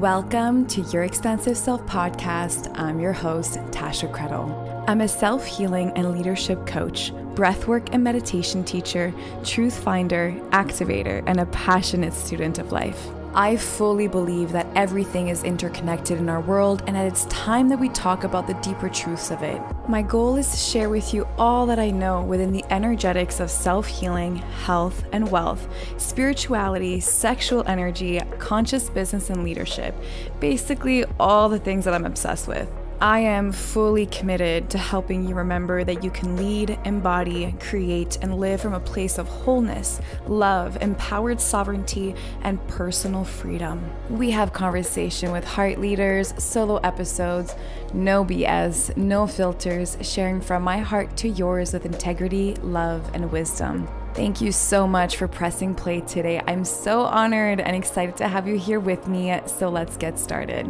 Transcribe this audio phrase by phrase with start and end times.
[0.00, 2.72] Welcome to Your Expansive Self podcast.
[2.78, 4.50] I'm your host, Tasha Credle.
[4.88, 9.12] I'm a self healing and leadership coach, breathwork and meditation teacher,
[9.44, 13.06] truth finder, activator, and a passionate student of life.
[13.34, 17.80] I fully believe that everything is interconnected in our world, and that it's time that
[17.80, 19.60] we talk about the deeper truths of it.
[19.88, 23.50] My goal is to share with you all that I know within the energetics of
[23.50, 29.94] self healing, health, and wealth, spirituality, sexual energy, conscious business, and leadership.
[30.38, 32.68] Basically, all the things that I'm obsessed with.
[33.02, 38.38] I am fully committed to helping you remember that you can lead, embody, create, and
[38.38, 43.84] live from a place of wholeness, love, empowered sovereignty, and personal freedom.
[44.08, 47.56] We have conversation with heart leaders, solo episodes,
[47.92, 53.88] no BS, no filters, sharing from my heart to yours with integrity, love, and wisdom.
[54.14, 56.40] Thank you so much for pressing play today.
[56.46, 59.40] I'm so honored and excited to have you here with me.
[59.46, 60.68] So let's get started.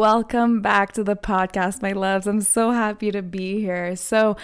[0.00, 2.26] Welcome back to the podcast, my loves.
[2.26, 3.94] I'm so happy to be here.
[3.96, 4.38] So,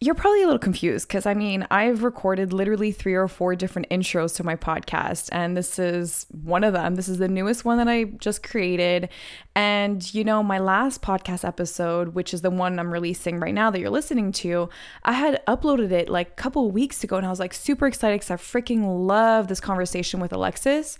[0.00, 3.88] you're probably a little confused because I mean, I've recorded literally three or four different
[3.88, 6.94] intros to my podcast, and this is one of them.
[6.94, 9.08] This is the newest one that I just created.
[9.56, 13.72] And, you know, my last podcast episode, which is the one I'm releasing right now
[13.72, 14.68] that you're listening to,
[15.02, 18.20] I had uploaded it like a couple weeks ago, and I was like super excited
[18.20, 20.96] because I freaking love this conversation with Alexis.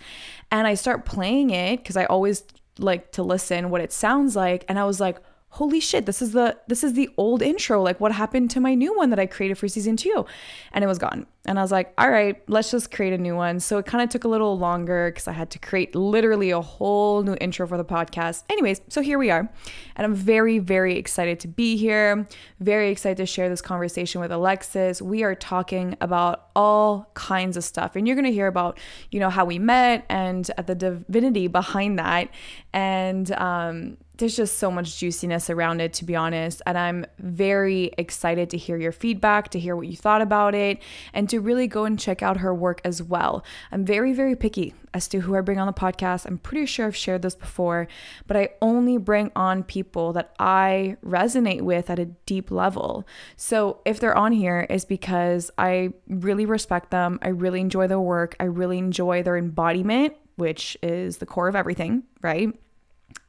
[0.51, 2.43] And I start playing it because I always
[2.79, 4.65] like to listen what it sounds like.
[4.67, 5.17] And I was like
[5.57, 7.81] holy shit this is the this is the old intro.
[7.81, 10.23] Like what happened to my new one that i created for season two?
[10.71, 11.25] And it was gone.
[11.45, 13.59] And i was like all right let's just create a new one.
[13.59, 16.61] So it kind of took a little longer because i had to create literally a
[16.61, 18.43] whole new intro for the podcast.
[18.51, 19.49] Anyways so here we are.
[19.95, 22.27] And i'm very very excited to be here.
[22.59, 25.01] Very excited to share this conversation with alexis.
[25.01, 27.95] We are talking about all kinds of stuff.
[27.95, 31.47] And you're going to hear about you know how we met and at the divinity
[31.47, 32.29] behind that.
[32.73, 36.61] And um there's just so much juiciness around it, to be honest.
[36.65, 40.79] And I'm very excited to hear your feedback, to hear what you thought about it,
[41.13, 43.43] and to really go and check out her work as well.
[43.71, 46.25] I'm very, very picky as to who I bring on the podcast.
[46.25, 47.87] I'm pretty sure I've shared this before,
[48.25, 53.05] but I only bring on people that I resonate with at a deep level.
[53.35, 57.19] So if they're on here, is because I really respect them.
[57.21, 58.35] I really enjoy their work.
[58.39, 62.53] I really enjoy their embodiment, which is the core of everything, right?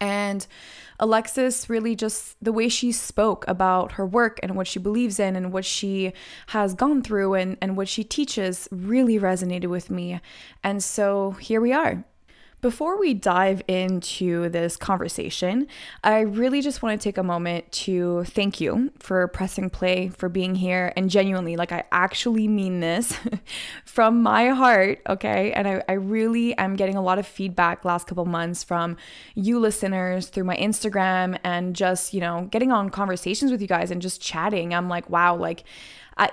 [0.01, 0.47] And
[1.01, 5.37] Alexis really just the way she spoke about her work and what she believes in
[5.37, 6.13] and what she
[6.49, 10.21] has gone through and, and what she teaches really resonated with me.
[10.63, 12.05] And so here we are.
[12.61, 15.69] Before we dive into this conversation,
[16.03, 20.29] I really just want to take a moment to thank you for pressing play, for
[20.29, 23.17] being here, and genuinely, like, I actually mean this
[23.85, 25.53] from my heart, okay?
[25.53, 28.97] And I, I really am getting a lot of feedback last couple months from
[29.37, 33.93] you listeners through my Instagram and just, you know, getting on conversations with you guys
[33.93, 34.75] and just chatting.
[34.75, 35.63] I'm like, wow, like,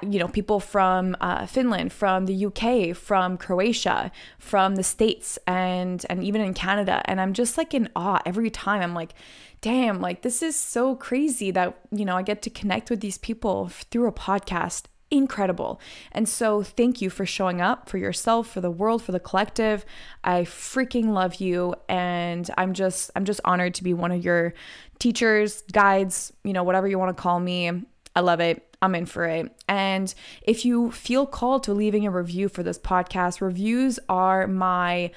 [0.01, 6.06] you know, people from uh, Finland, from the UK, from Croatia, from the States, and
[6.09, 7.01] and even in Canada.
[7.06, 8.81] And I'm just like in awe every time.
[8.81, 9.13] I'm like,
[9.62, 13.18] damn, like this is so crazy that you know I get to connect with these
[13.18, 15.79] people through a podcast incredible.
[16.12, 19.85] And so thank you for showing up for yourself, for the world, for the collective.
[20.23, 24.53] I freaking love you and I'm just I'm just honored to be one of your
[25.00, 27.72] teachers, guides, you know, whatever you want to call me.
[28.16, 28.75] I love it.
[28.85, 29.51] I'm in for it.
[29.68, 35.12] And if you feel called to leaving a review for this podcast, reviews are my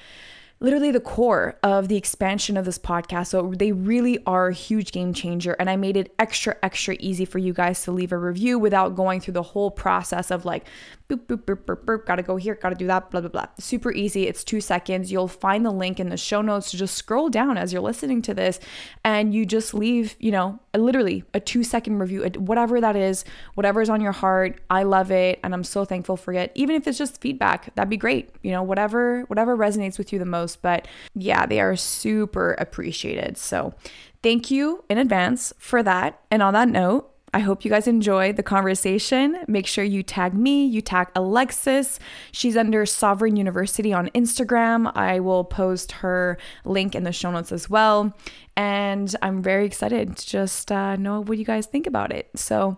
[0.61, 3.27] literally the core of the expansion of this podcast.
[3.27, 5.53] So they really are a huge game changer.
[5.53, 8.95] And I made it extra, extra easy for you guys to leave a review without
[8.95, 10.65] going through the whole process of like
[11.09, 13.47] boop, boop, boop, boop, boop, gotta go here, gotta do that, blah, blah, blah.
[13.57, 14.27] Super easy.
[14.27, 15.11] It's two seconds.
[15.11, 18.21] You'll find the link in the show notes to just scroll down as you're listening
[18.23, 18.59] to this
[19.03, 23.25] and you just leave, you know, literally a two second review, whatever that is,
[23.55, 24.61] whatever's on your heart.
[24.69, 25.39] I love it.
[25.43, 26.51] And I'm so thankful for it.
[26.53, 28.29] Even if it's just feedback, that'd be great.
[28.43, 30.61] You know, whatever, whatever resonates with you the most.
[30.61, 33.37] But yeah, they are super appreciated.
[33.37, 33.73] So
[34.21, 36.21] thank you in advance for that.
[36.29, 39.37] And on that note, I hope you guys enjoyed the conversation.
[39.47, 41.99] Make sure you tag me, you tag Alexis.
[42.31, 44.91] She's under Sovereign University on Instagram.
[44.95, 48.15] I will post her link in the show notes as well.
[48.55, 52.29] And I'm very excited to just uh, know what you guys think about it.
[52.35, 52.77] So,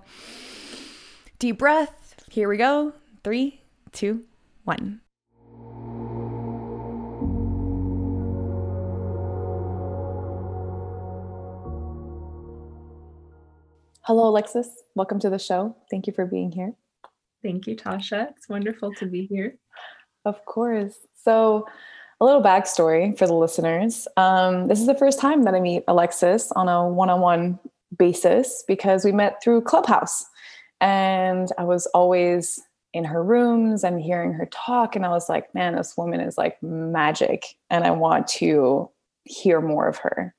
[1.40, 2.16] deep breath.
[2.30, 2.94] Here we go.
[3.24, 3.62] Three,
[3.92, 4.24] two,
[4.64, 5.02] one.
[14.06, 14.68] Hello, Alexis.
[14.96, 15.76] Welcome to the show.
[15.92, 16.74] Thank you for being here.
[17.44, 18.32] Thank you, Tasha.
[18.32, 19.60] It's wonderful to be here.
[20.26, 20.96] Of course.
[21.24, 21.68] So,
[22.20, 24.08] a little backstory for the listeners.
[24.18, 27.60] Um, this is the first time that I meet Alexis on a one on one
[27.96, 30.26] basis because we met through Clubhouse.
[30.80, 32.60] And I was always
[32.94, 34.96] in her rooms and hearing her talk.
[34.96, 37.46] And I was like, man, this woman is like magic.
[37.70, 38.90] And I want to
[39.26, 40.34] hear more of her.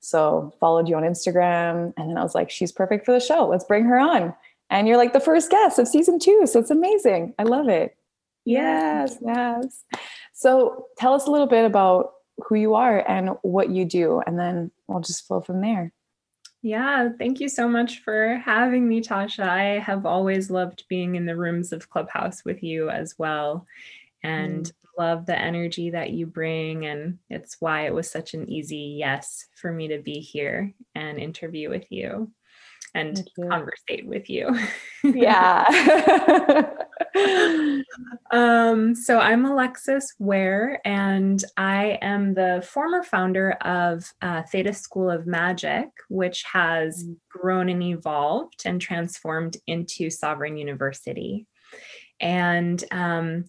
[0.00, 1.92] So followed you on Instagram.
[1.96, 3.46] And then I was like, she's perfect for the show.
[3.46, 4.34] Let's bring her on.
[4.70, 6.46] And you're like the first guest of season two.
[6.46, 7.34] So it's amazing.
[7.38, 7.96] I love it.
[8.44, 9.84] Yes, yes.
[10.32, 14.22] So tell us a little bit about who you are and what you do.
[14.26, 15.92] And then we'll just flow from there.
[16.62, 19.48] Yeah, thank you so much for having me, Tasha.
[19.48, 23.66] I have always loved being in the rooms of Clubhouse with you as well,
[24.22, 24.72] and mm.
[25.00, 26.84] Love the energy that you bring.
[26.84, 31.18] And it's why it was such an easy yes for me to be here and
[31.18, 32.30] interview with you
[32.94, 34.54] and conversate with you.
[35.02, 35.64] yeah.
[38.30, 45.08] um, so I'm Alexis Ware, and I am the former founder of uh, Theta School
[45.08, 47.16] of Magic, which has mm.
[47.30, 51.46] grown and evolved and transformed into Sovereign University.
[52.20, 53.46] And um,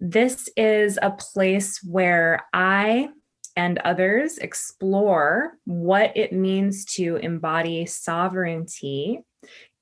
[0.00, 3.10] this is a place where I
[3.56, 9.20] and others explore what it means to embody sovereignty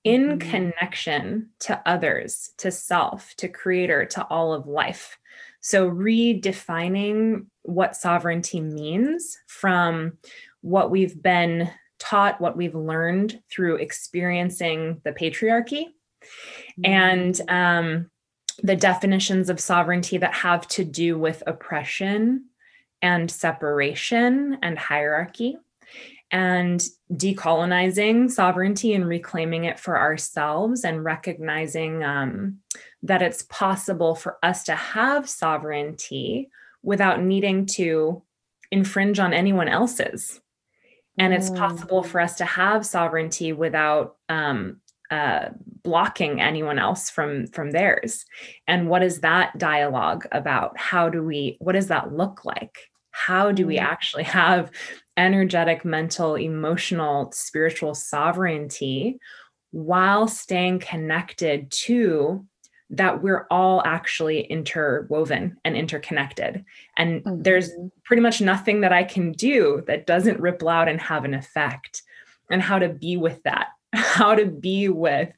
[0.04, 0.50] in mm-hmm.
[0.50, 5.18] connection to others, to self, to creator, to all of life.
[5.60, 10.18] So, redefining what sovereignty means from
[10.60, 16.84] what we've been taught, what we've learned through experiencing the patriarchy, mm-hmm.
[16.84, 18.10] and um,
[18.62, 22.46] the definitions of sovereignty that have to do with oppression
[23.00, 25.56] and separation and hierarchy
[26.30, 32.58] and decolonizing sovereignty and reclaiming it for ourselves and recognizing um,
[33.02, 36.50] that it's possible for us to have sovereignty
[36.82, 38.22] without needing to
[38.70, 40.40] infringe on anyone else's.
[41.16, 45.48] And it's possible for us to have sovereignty without um, uh,
[45.82, 48.26] blocking anyone else from from theirs
[48.66, 53.50] and what is that dialogue about how do we what does that look like how
[53.50, 53.82] do we mm.
[53.82, 54.70] actually have
[55.16, 59.18] energetic mental emotional spiritual sovereignty
[59.70, 62.44] while staying connected to
[62.90, 66.64] that we're all actually interwoven and interconnected.
[66.96, 67.42] And mm-hmm.
[67.42, 67.70] there's
[68.04, 72.02] pretty much nothing that I can do that doesn't ripple out and have an effect.
[72.50, 75.30] And how to be with that how to be with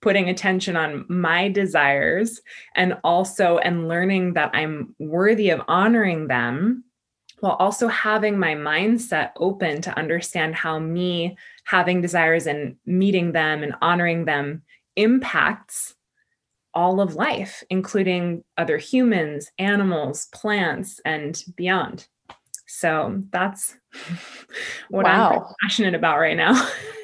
[0.00, 2.40] putting attention on my desires
[2.74, 6.84] and also and learning that I'm worthy of honoring them
[7.40, 13.62] while also having my mindset open to understand how me having desires and meeting them
[13.62, 14.62] and honoring them
[14.96, 15.94] impacts
[16.74, 22.06] all of life, including other humans, animals, plants, and beyond.
[22.66, 23.76] So that's
[24.88, 25.30] what wow.
[25.30, 26.70] I'm passionate about right now.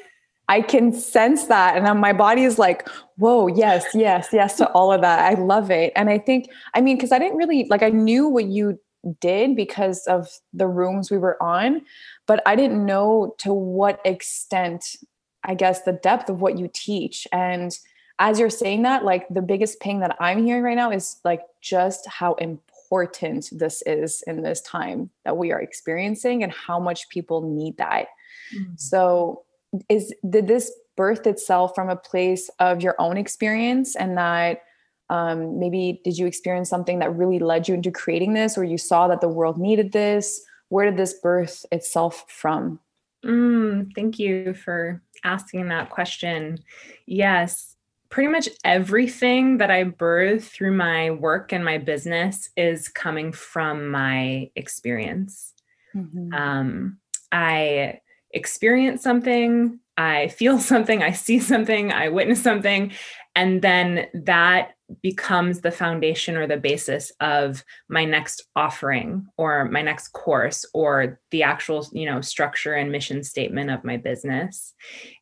[0.49, 1.77] I can sense that.
[1.77, 5.19] And my body is like, whoa, yes, yes, yes to all of that.
[5.19, 5.93] I love it.
[5.95, 8.79] And I think, I mean, because I didn't really like, I knew what you
[9.21, 11.83] did because of the rooms we were on,
[12.25, 14.95] but I didn't know to what extent,
[15.43, 17.27] I guess, the depth of what you teach.
[17.31, 17.77] And
[18.17, 21.41] as you're saying that, like the biggest ping that I'm hearing right now is like
[21.61, 27.07] just how important this is in this time that we are experiencing and how much
[27.09, 28.07] people need that.
[28.53, 28.73] Mm-hmm.
[28.77, 29.43] So,
[29.89, 34.63] is did this birth itself from a place of your own experience and that
[35.09, 38.77] um, maybe did you experience something that really led you into creating this or you
[38.77, 40.41] saw that the world needed this?
[40.67, 42.79] Where did this birth itself from?
[43.25, 46.59] Mm, thank you for asking that question.
[47.05, 47.75] Yes
[48.09, 53.89] pretty much everything that i birth through my work and my business is coming from
[53.89, 55.53] my experience.
[55.95, 56.33] Mm-hmm.
[56.33, 56.99] um,
[57.31, 57.99] i
[58.31, 62.91] experience something i feel something i see something i witness something
[63.35, 64.71] and then that
[65.03, 71.19] becomes the foundation or the basis of my next offering or my next course or
[71.31, 74.73] the actual you know structure and mission statement of my business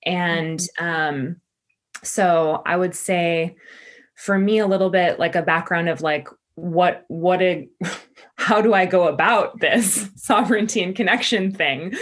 [0.05, 0.85] and mm-hmm.
[0.85, 1.35] um
[2.03, 3.55] so i would say
[4.15, 7.67] for me a little bit like a background of like what what a
[8.47, 11.93] how do I go about this sovereignty and connection thing?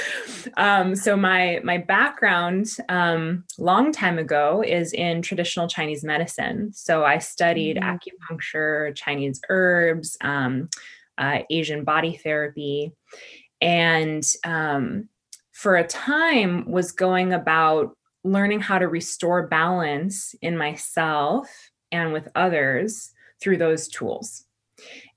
[0.58, 6.72] Um, so my my background um, long time ago is in traditional Chinese medicine.
[6.72, 7.90] So I studied mm-hmm.
[7.90, 10.70] acupuncture, Chinese herbs, um,
[11.18, 12.94] uh, Asian body therapy,
[13.60, 15.10] and um,
[15.52, 22.28] for a time was going about learning how to restore balance in myself and with
[22.36, 24.44] others through those tools.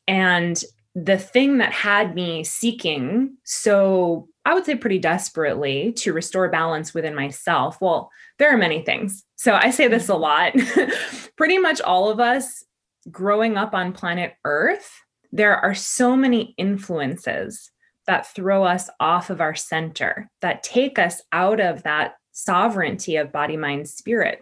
[0.07, 0.65] And
[1.05, 6.95] the thing that had me seeking so I would say pretty desperately to restore balance
[6.95, 7.79] within myself.
[7.83, 9.23] Well, there are many things.
[9.37, 10.23] So I say this a mm-hmm.
[10.23, 11.31] lot.
[11.37, 12.65] pretty much all of us
[13.11, 14.91] growing up on planet Earth,
[15.33, 17.71] there are so many influences
[18.07, 23.31] that throw us off of our center, that take us out of that sovereignty of
[23.31, 24.41] body, mind, spirit.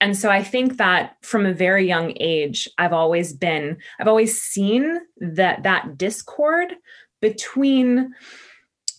[0.00, 4.40] And so I think that from a very young age, I've always been, I've always
[4.40, 6.74] seen that that discord
[7.20, 8.12] between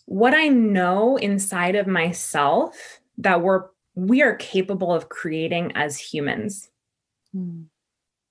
[0.05, 6.69] what I know inside of myself that we're we are capable of creating as humans.
[7.35, 7.65] Mm.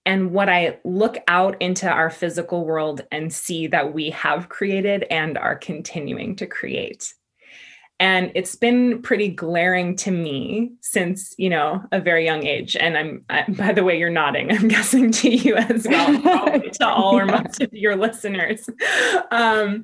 [0.04, 5.04] And what I look out into our physical world and see that we have created
[5.10, 7.12] and are continuing to create
[7.98, 12.76] and it's been pretty glaring to me since you know a very young age.
[12.76, 16.86] And i'm I, by the way you're nodding i'm guessing to you as well to
[16.86, 18.68] all or most of your listeners.
[19.30, 19.82] Um,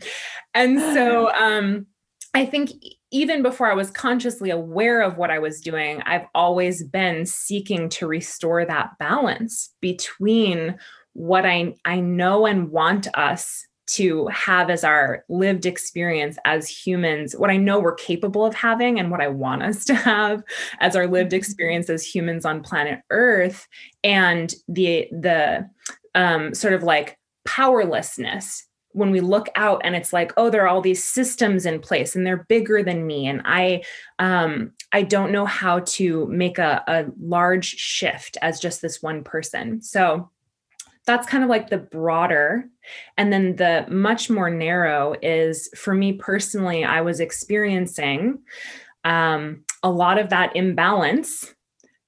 [0.54, 1.86] and so um,
[2.34, 2.70] i think
[3.10, 7.88] even before i was consciously aware of what i was doing i've always been seeking
[7.88, 10.76] to restore that balance between
[11.12, 17.34] what i i know and want us to have as our lived experience as humans,
[17.36, 20.42] what I know we're capable of having and what I want us to have
[20.80, 21.38] as our lived mm-hmm.
[21.38, 23.66] experience as humans on planet Earth,
[24.04, 25.68] and the the
[26.14, 30.68] um, sort of like powerlessness when we look out and it's like oh there are
[30.68, 33.82] all these systems in place and they're bigger than me and i
[34.18, 39.24] um i don't know how to make a, a large shift as just this one
[39.24, 40.30] person so
[41.06, 42.68] that's kind of like the broader.
[43.16, 48.38] And then the much more narrow is for me personally, I was experiencing
[49.04, 51.54] um, a lot of that imbalance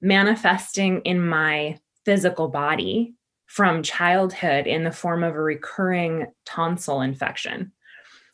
[0.00, 3.14] manifesting in my physical body
[3.46, 7.72] from childhood in the form of a recurring tonsil infection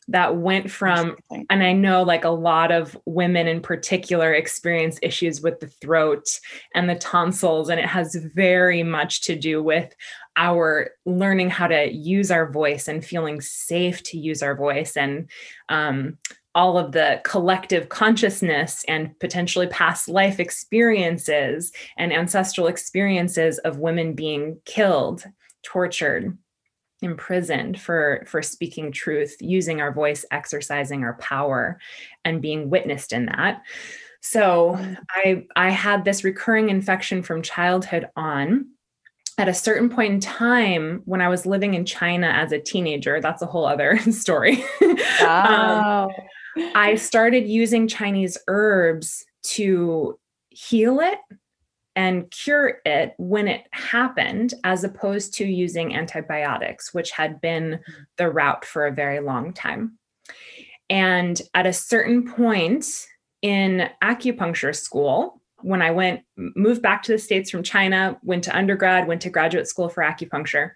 [0.09, 1.17] that went from
[1.51, 6.25] and i know like a lot of women in particular experience issues with the throat
[6.75, 9.95] and the tonsils and it has very much to do with
[10.41, 15.29] our learning how to use our voice and feeling safe to use our voice and
[15.69, 16.17] um,
[16.55, 24.15] all of the collective consciousness and potentially past life experiences and ancestral experiences of women
[24.15, 25.25] being killed
[25.63, 26.37] tortured
[27.03, 31.79] imprisoned for for speaking truth using our voice exercising our power
[32.25, 33.63] and being witnessed in that.
[34.23, 34.79] So
[35.11, 38.71] i i had this recurring infection from childhood on
[39.39, 43.21] at a certain point in time when i was living in china as a teenager
[43.21, 44.65] that's a whole other story
[45.21, 46.09] wow.
[46.57, 50.19] um, i started using chinese herbs to
[50.51, 51.19] heal it
[51.97, 58.03] and cure it when it happened, as opposed to using antibiotics, which had been mm-hmm.
[58.17, 59.99] the route for a very long time.
[60.89, 63.07] And at a certain point
[63.43, 68.57] in acupuncture school, when I went, moved back to the States from China, went to
[68.57, 70.73] undergrad, went to graduate school for acupuncture,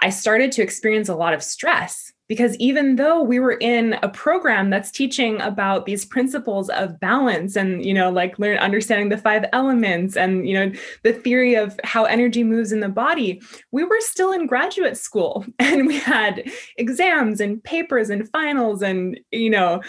[0.00, 4.08] I started to experience a lot of stress because even though we were in a
[4.08, 9.16] program that's teaching about these principles of balance and you know like learn understanding the
[9.16, 10.70] five elements and you know
[11.02, 13.40] the theory of how energy moves in the body
[13.72, 19.18] we were still in graduate school and we had exams and papers and finals and
[19.32, 19.80] you know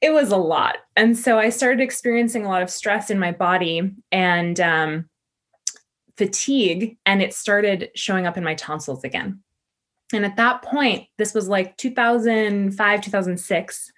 [0.00, 3.32] it was a lot and so i started experiencing a lot of stress in my
[3.32, 5.08] body and um,
[6.16, 9.42] fatigue and it started showing up in my tonsils again
[10.12, 13.92] and at that point, this was like 2005, 2006,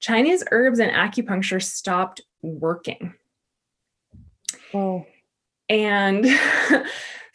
[0.00, 3.14] Chinese herbs and acupuncture stopped working.
[4.74, 5.06] Oh.
[5.68, 6.26] And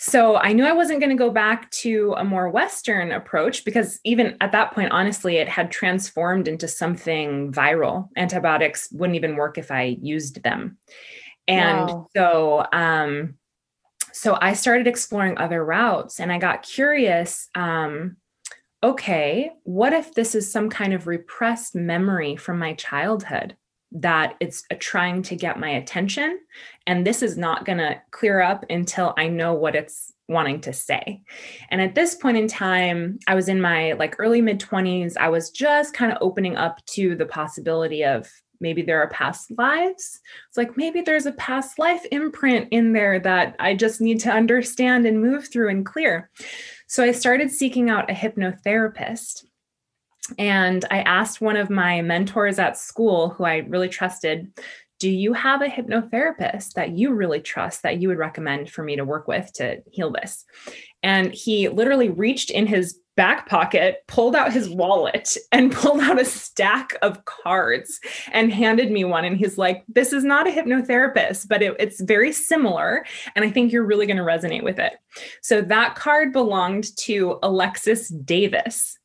[0.07, 4.00] so I knew I wasn't going to go back to a more Western approach because
[4.03, 8.09] even at that point, honestly, it had transformed into something viral.
[8.15, 10.77] Antibiotics wouldn't even work if I used them.
[11.47, 12.07] And wow.
[12.15, 13.33] so, um,
[14.13, 17.50] so I started exploring other routes and I got curious.
[17.55, 18.17] Um,
[18.83, 23.57] okay, what if this is some kind of repressed memory from my childhood
[23.96, 26.40] that it's trying to get my attention?
[26.86, 30.74] And this is not going to clear up until I know what it's wanting to
[30.74, 31.22] say.
[31.70, 35.18] And at this point in time, I was in my like early mid 20s.
[35.18, 39.52] I was just kind of opening up to the possibility of maybe there are past
[39.58, 40.22] lives.
[40.48, 44.32] It's like maybe there's a past life imprint in there that I just need to
[44.32, 46.30] understand and move through and clear.
[46.88, 49.46] So I started seeking out a hypnotherapist.
[50.38, 54.51] And I asked one of my mentors at school, who I really trusted,
[55.00, 58.96] do you have a hypnotherapist that you really trust that you would recommend for me
[58.96, 60.46] to work with to heal this?
[61.03, 66.20] And he literally reached in his back pocket, pulled out his wallet, and pulled out
[66.20, 68.00] a stack of cards
[68.32, 69.25] and handed me one.
[69.25, 73.05] And he's like, This is not a hypnotherapist, but it, it's very similar.
[73.36, 74.94] And I think you're really going to resonate with it.
[75.41, 78.98] So that card belonged to Alexis Davis.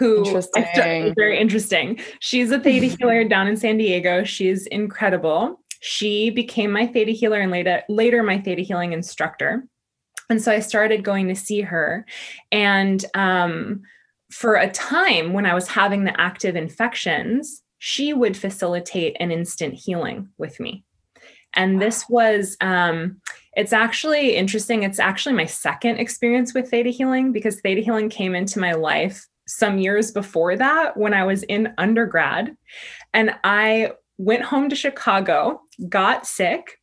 [0.00, 0.24] Who
[0.56, 1.14] interesting.
[1.14, 2.00] very interesting.
[2.20, 4.24] She's a theta healer down in San Diego.
[4.24, 5.60] She's incredible.
[5.80, 9.66] She became my theta healer and later, later my theta healing instructor.
[10.30, 12.06] And so I started going to see her.
[12.50, 13.82] And um,
[14.32, 19.74] for a time when I was having the active infections, she would facilitate an instant
[19.74, 20.82] healing with me.
[21.52, 23.20] And this was, um,
[23.54, 24.82] it's actually interesting.
[24.82, 29.26] It's actually my second experience with Theta Healing because Theta Healing came into my life
[29.50, 32.56] some years before that when I was in undergrad.
[33.12, 36.78] And I went home to Chicago, got sick.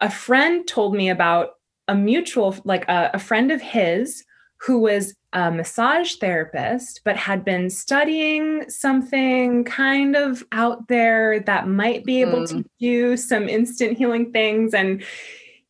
[0.00, 1.50] A friend told me about
[1.88, 4.24] a mutual, like a, a friend of his
[4.60, 11.68] who was a massage therapist, but had been studying something kind of out there that
[11.68, 12.48] might be able mm.
[12.48, 14.72] to do some instant healing things.
[14.72, 15.04] And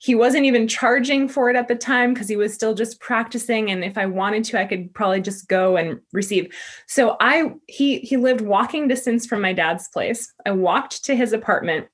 [0.07, 3.71] he wasn't even charging for it at the time because he was still just practicing
[3.71, 6.53] and if i wanted to i could probably just go and receive
[6.87, 11.33] so i he he lived walking distance from my dad's place i walked to his
[11.33, 11.87] apartment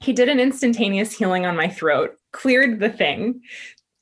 [0.00, 3.40] he did an instantaneous healing on my throat cleared the thing,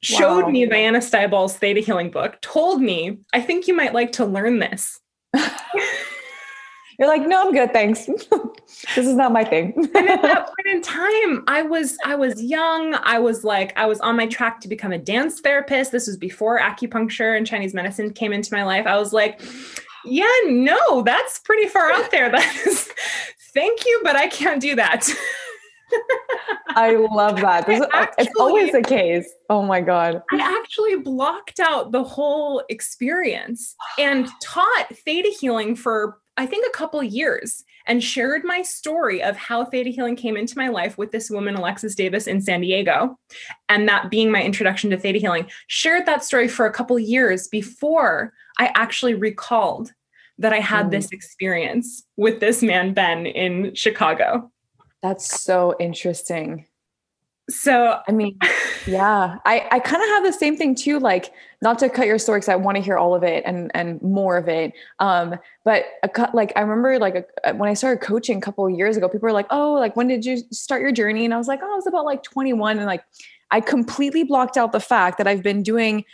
[0.03, 0.51] showed wow.
[0.51, 4.61] me Vianna Stibal's Theta Healing book, told me, I think you might like to learn
[4.61, 4.99] this.
[7.01, 8.05] You're like, no, I'm good, thanks.
[8.95, 9.73] this is not my thing.
[9.95, 12.95] and at that point in time, I was I was young.
[12.95, 15.93] I was like, I was on my track to become a dance therapist.
[15.93, 18.87] This was before acupuncture and Chinese medicine came into my life.
[18.87, 19.41] I was like,
[20.05, 22.31] yeah, no, that's pretty far out there.
[22.31, 22.91] That is
[23.55, 25.09] thank you, but I can't do that.
[26.69, 27.67] I love that.
[27.67, 29.29] This, actually, it's always the case.
[29.49, 30.23] Oh my God.
[30.31, 36.77] I actually blocked out the whole experience and taught theta healing for, I think, a
[36.77, 41.11] couple years and shared my story of how theta healing came into my life with
[41.11, 43.19] this woman, Alexis Davis, in San Diego.
[43.69, 47.49] And that being my introduction to theta healing, shared that story for a couple years
[47.49, 49.93] before I actually recalled
[50.39, 50.91] that I had mm.
[50.93, 54.51] this experience with this man, Ben, in Chicago.
[55.03, 56.67] That's so interesting.
[57.51, 58.39] So, I mean,
[58.87, 60.99] yeah, I, I kind of have the same thing too.
[60.99, 61.33] Like,
[61.63, 64.01] not to cut your story because I want to hear all of it and and
[64.03, 64.73] more of it.
[64.99, 68.97] Um, but a, like I remember like a, when I started coaching a couple years
[68.97, 71.49] ago, people were like, "Oh, like when did you start your journey?" And I was
[71.49, 73.05] like, "Oh, I was about like 21." And like,
[73.51, 76.05] I completely blocked out the fact that I've been doing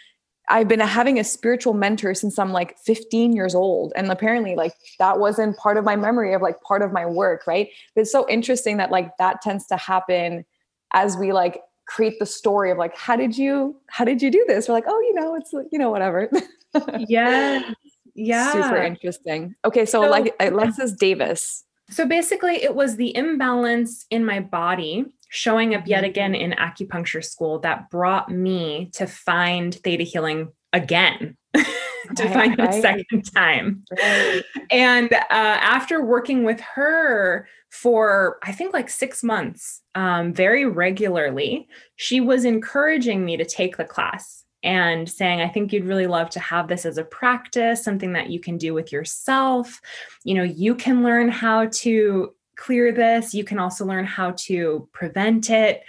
[0.49, 3.92] I've been having a spiritual mentor since I'm like 15 years old.
[3.96, 7.46] And apparently, like, that wasn't part of my memory of like part of my work,
[7.49, 7.68] right?
[7.94, 10.44] But it's so interesting that like that tends to happen
[10.92, 14.44] as we like create the story of like, how did you, how did you do
[14.49, 14.68] this?
[14.68, 16.31] We're like, oh, you know, it's, you know, whatever.
[17.09, 17.72] yeah.
[18.14, 18.53] Yeah.
[18.53, 19.55] Super interesting.
[19.64, 19.87] Okay.
[19.87, 21.64] So, so like Alexis Davis.
[21.90, 27.25] So basically, it was the imbalance in my body showing up yet again in acupuncture
[27.25, 31.37] school that brought me to find theta healing again.
[31.55, 32.70] to right, find right.
[32.72, 33.85] the second time.
[33.90, 34.42] Right.
[34.70, 41.68] And uh, after working with her for, I think, like six months, um, very regularly,
[41.96, 46.30] she was encouraging me to take the class and saying, I think you'd really love
[46.30, 49.80] to have this as a practice, something that you can do with yourself.
[50.24, 53.34] You know, you can learn how to clear this.
[53.34, 55.82] You can also learn how to prevent it.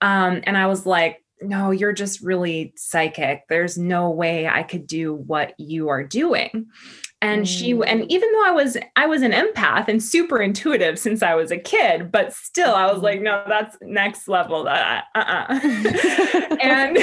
[0.00, 3.44] Um, and I was like, no, you're just really psychic.
[3.48, 6.66] There's no way I could do what you are doing.
[7.22, 7.46] And mm.
[7.46, 11.34] she and even though I was I was an empath and super intuitive since I
[11.34, 13.24] was a kid, but still I was like, mm-hmm.
[13.24, 14.68] no, that's next level.
[14.68, 15.46] Uh, uh-uh.
[16.60, 16.96] and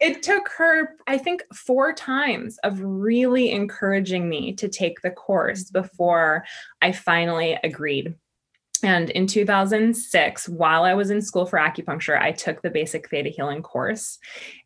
[0.00, 5.64] it took her, I think, four times of really encouraging me to take the course
[5.64, 5.82] mm-hmm.
[5.82, 6.44] before
[6.80, 8.14] I finally agreed.
[8.82, 13.30] And in 2006, while I was in school for acupuncture, I took the basic theta
[13.30, 14.18] healing course.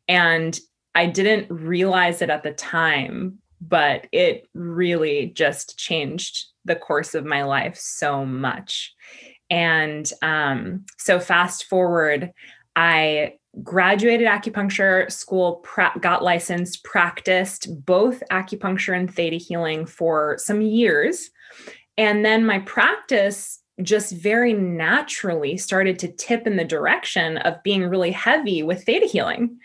[0.08, 0.58] And
[0.94, 7.24] I didn't realize it at the time, but it really just changed the course of
[7.24, 8.94] my life so much.
[9.48, 12.32] And um, so, fast forward,
[12.76, 20.60] I graduated acupuncture school, pra- got licensed, practiced both acupuncture and theta healing for some
[20.60, 21.30] years.
[21.98, 27.86] And then my practice just very naturally started to tip in the direction of being
[27.86, 29.58] really heavy with theta healing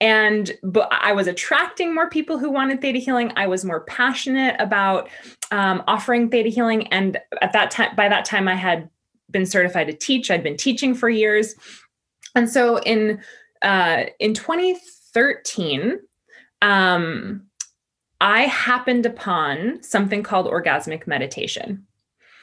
[0.00, 4.56] and but i was attracting more people who wanted theta healing i was more passionate
[4.58, 5.08] about
[5.50, 8.88] um, offering theta healing and at that time by that time i had
[9.30, 10.30] been certified to teach.
[10.30, 11.54] I'd been teaching for years.
[12.34, 13.20] And so in
[13.62, 15.98] uh, in 2013,
[16.62, 17.42] um,
[18.20, 21.86] I happened upon something called orgasmic meditation.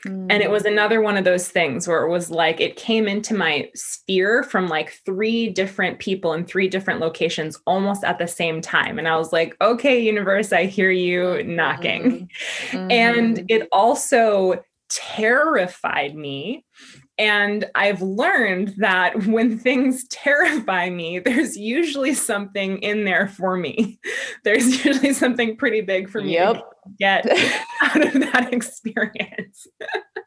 [0.08, 0.72] And it was mm.
[0.72, 4.68] another one of those things where it was like it came into my sphere from
[4.68, 9.00] like three different people in three different locations almost at the same time.
[9.00, 12.30] And I was like, okay, universe, I hear you knocking.
[12.72, 12.92] Mm-hmm.
[12.98, 16.66] And it also terrified me
[17.18, 24.00] and I've learned that when things terrify me, there's usually something in there for me.
[24.44, 26.64] There's usually something pretty big for me yep.
[26.98, 27.26] Get
[27.82, 29.68] out of that experience.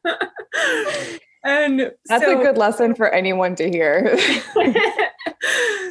[1.44, 4.18] and that's so, a good lesson for anyone to hear.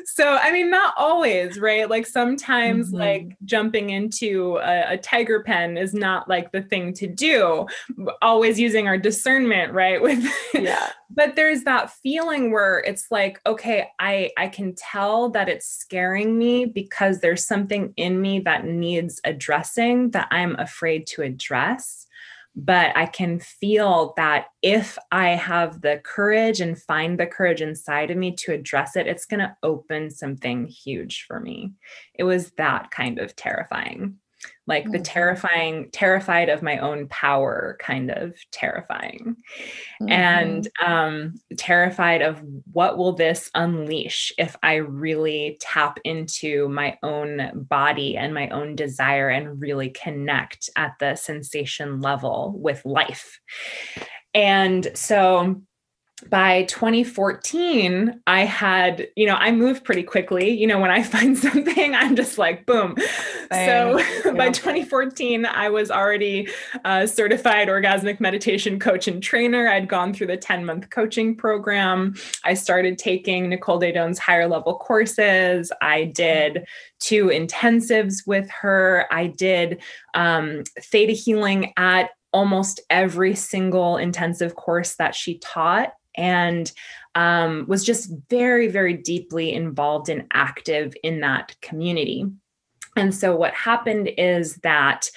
[0.06, 2.98] so i mean not always right like sometimes mm-hmm.
[2.98, 7.66] like jumping into a, a, tiger pen is not like the thing to do
[8.22, 13.88] always using our discernment right with yeah but there's that feeling where it's like okay
[14.00, 19.22] i i can tell that it's scaring me because there's something in me that needs
[19.24, 22.08] addressing that i'm afraid to address
[22.56, 28.12] but I can feel that if I have the courage and find the courage inside
[28.12, 31.74] of me to address it, it's going to open something huge for me.
[32.16, 34.16] It was that kind of terrifying
[34.70, 34.94] like mm-hmm.
[34.94, 39.36] the terrifying terrified of my own power kind of terrifying
[40.02, 40.10] mm-hmm.
[40.10, 47.66] and um terrified of what will this unleash if i really tap into my own
[47.70, 53.40] body and my own desire and really connect at the sensation level with life
[54.34, 55.62] and so
[56.30, 60.50] by 2014 i had you know i moved pretty quickly.
[60.50, 62.96] You know when i find something i'm just like boom.
[63.52, 63.68] Same.
[63.68, 64.32] so yeah.
[64.34, 66.50] by 2014 i was already
[66.86, 69.68] a certified orgasmic meditation coach and trainer.
[69.68, 72.16] I'd gone through the 10 month coaching program.
[72.44, 75.72] I started taking nicole daedone's higher level courses.
[75.82, 76.66] I did
[77.00, 79.06] two intensives with her.
[79.12, 79.82] I did
[80.14, 86.72] um, theta healing at almost every single intensive course that she taught and
[87.16, 92.26] um, was just very, very deeply involved and active in that community.
[92.96, 95.10] And so, what happened is that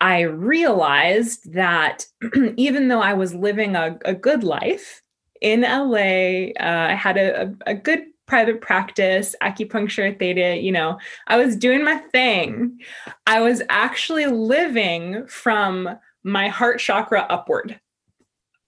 [0.00, 2.06] I realized that
[2.56, 5.02] even though I was living a, a good life
[5.40, 10.98] in LA, uh, I had a, a, a good private practice, acupuncture, theta, you know,
[11.28, 12.80] I was doing my thing.
[13.26, 15.88] I was actually living from
[16.24, 17.80] my heart chakra upward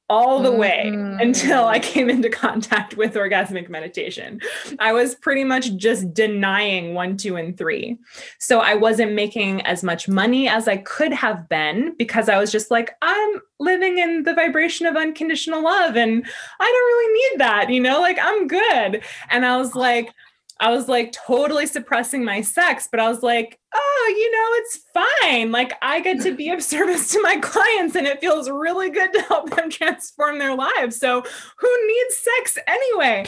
[0.09, 1.21] all the way mm-hmm.
[1.21, 4.41] until I came into contact with orgasmic meditation.
[4.79, 7.99] I was pretty much just denying one, two, and three.
[8.39, 12.51] So I wasn't making as much money as I could have been because I was
[12.51, 16.25] just like, I'm living in the vibration of unconditional love and
[16.61, 19.03] I don't really need that, you know, like I'm good.
[19.31, 20.13] And I was like,
[20.61, 24.81] I was like totally suppressing my sex, but I was like, oh, you know, it's
[24.93, 25.53] fine.
[25.53, 29.13] Like I get to be of service to my clients and it feels really good
[29.13, 30.99] to help them transform their lives.
[30.99, 31.23] So
[31.59, 33.27] who needs sex anyway?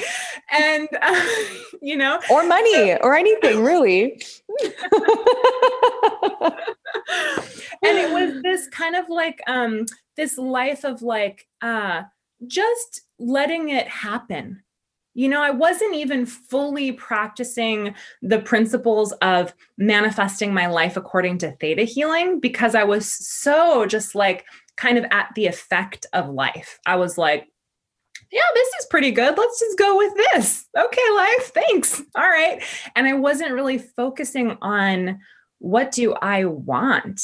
[0.50, 1.24] And, uh,
[1.82, 4.20] you know, or money or anything really.
[4.62, 4.72] and
[7.82, 12.02] it was this kind of like, um, this life of like, uh,
[12.46, 14.62] just letting it happen
[15.14, 21.52] you know, I wasn't even fully practicing the principles of manifesting my life according to
[21.52, 24.44] theta healing because I was so just like
[24.76, 26.78] kind of at the effect of life.
[26.86, 27.48] I was like,
[28.30, 29.36] yeah, this is pretty good.
[29.36, 30.66] Let's just go with this.
[30.78, 32.00] Okay, life, thanks.
[32.14, 32.62] All right.
[32.94, 35.18] And I wasn't really focusing on
[35.58, 37.20] what do I want?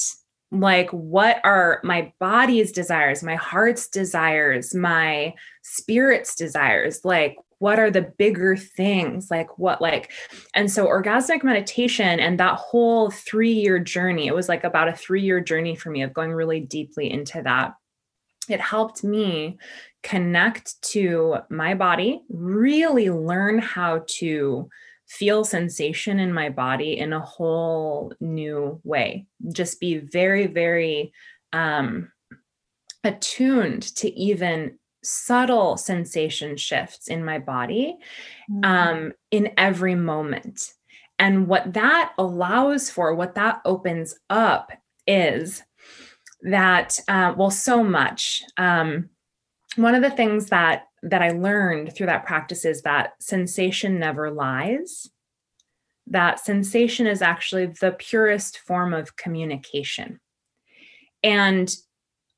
[0.51, 7.01] Like, what are my body's desires, my heart's desires, my spirit's desires?
[7.05, 9.31] Like, what are the bigger things?
[9.31, 10.13] Like what like
[10.55, 14.97] and so orgasmic meditation and that whole 3 year journey it was like about a
[14.97, 17.75] 3 year journey for me of going really deeply into that.
[18.49, 19.59] It helped me
[20.03, 24.69] connect to my body really learn how to
[25.09, 29.27] feel sensation in my body in a whole new way.
[29.53, 31.13] Just be very very
[31.53, 32.13] um
[33.03, 37.97] attuned to even subtle sensation shifts in my body
[38.51, 38.65] mm-hmm.
[38.65, 40.75] um, in every moment.
[41.19, 44.71] And what that allows for, what that opens up
[45.07, 45.63] is
[46.43, 48.43] that, uh, well, so much.
[48.59, 49.09] Um,
[49.77, 54.31] one of the things that that I learned through that practice is that sensation never
[54.31, 55.09] lies.
[56.09, 60.21] That sensation is actually the purest form of communication.
[61.23, 61.75] And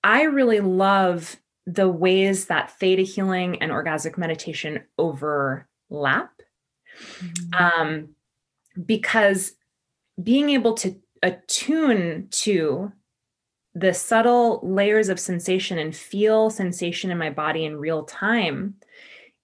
[0.05, 1.37] I really love
[1.69, 6.33] the ways that theta healing and orgasmic meditation overlap.
[7.21, 7.63] Mm-hmm.
[7.63, 8.09] Um,
[8.87, 9.53] because
[10.23, 12.91] being able to attune to
[13.75, 18.75] the subtle layers of sensation and feel sensation in my body in real time,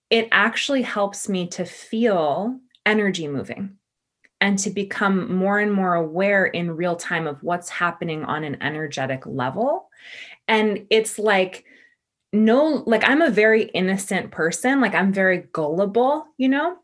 [0.08, 3.76] it actually helps me to feel energy moving
[4.40, 8.56] and to become more and more aware in real time of what's happening on an
[8.62, 9.88] energetic level.
[10.48, 11.64] And it's like,
[12.34, 16.76] no, like I'm a very innocent person, like I'm very gullible, you know?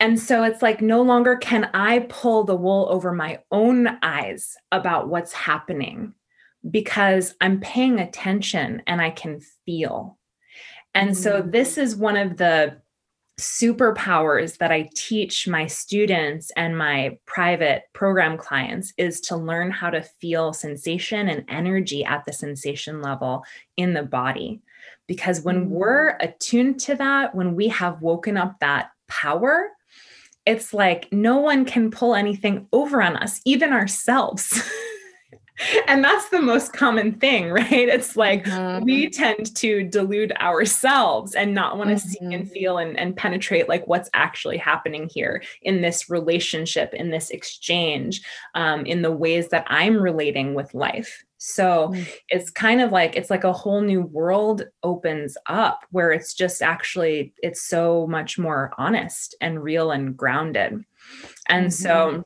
[0.00, 4.56] And so it's like no longer can I pull the wool over my own eyes
[4.72, 6.14] about what's happening
[6.68, 10.18] because I'm paying attention and I can feel.
[10.94, 11.22] And mm-hmm.
[11.22, 12.80] so this is one of the
[13.38, 19.90] superpowers that I teach my students and my private program clients is to learn how
[19.90, 23.44] to feel sensation and energy at the sensation level
[23.76, 24.60] in the body.
[25.08, 25.74] Because when mm-hmm.
[25.74, 29.70] we're attuned to that, when we have woken up that power,
[30.46, 34.62] it's like no one can pull anything over on us, even ourselves.
[35.86, 37.70] and that's the most common thing, right?
[37.70, 38.84] It's like mm-hmm.
[38.84, 42.08] we tend to delude ourselves and not want to mm-hmm.
[42.08, 42.52] see and mm-hmm.
[42.52, 48.22] feel and, and penetrate like what's actually happening here in this relationship, in this exchange,
[48.54, 51.24] um, in the ways that I'm relating with life.
[51.38, 52.02] So mm-hmm.
[52.28, 56.62] it's kind of like it's like a whole new world opens up where it's just
[56.62, 60.84] actually it's so much more honest and real and grounded.
[61.48, 61.70] And mm-hmm.
[61.70, 62.24] so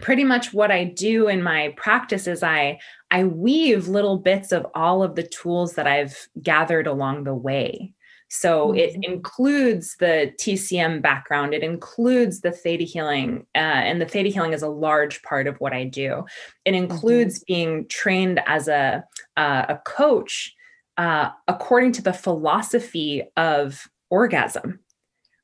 [0.00, 2.78] pretty much what I do in my practice is I
[3.10, 7.92] I weave little bits of all of the tools that I've gathered along the way.
[8.28, 8.78] So mm-hmm.
[8.78, 14.54] it includes the TCM background, it includes the theta healing, uh, and the theta healing
[14.54, 16.24] is a large part of what I do.
[16.64, 17.52] It includes mm-hmm.
[17.52, 19.04] being trained as a
[19.36, 20.54] uh, a coach
[20.96, 24.80] uh, according to the philosophy of orgasm,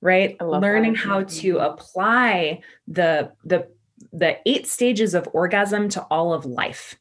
[0.00, 0.40] right?
[0.40, 0.98] Learning that.
[0.98, 1.64] how to mm-hmm.
[1.64, 3.68] apply the the
[4.12, 6.96] the eight stages of orgasm to all of life.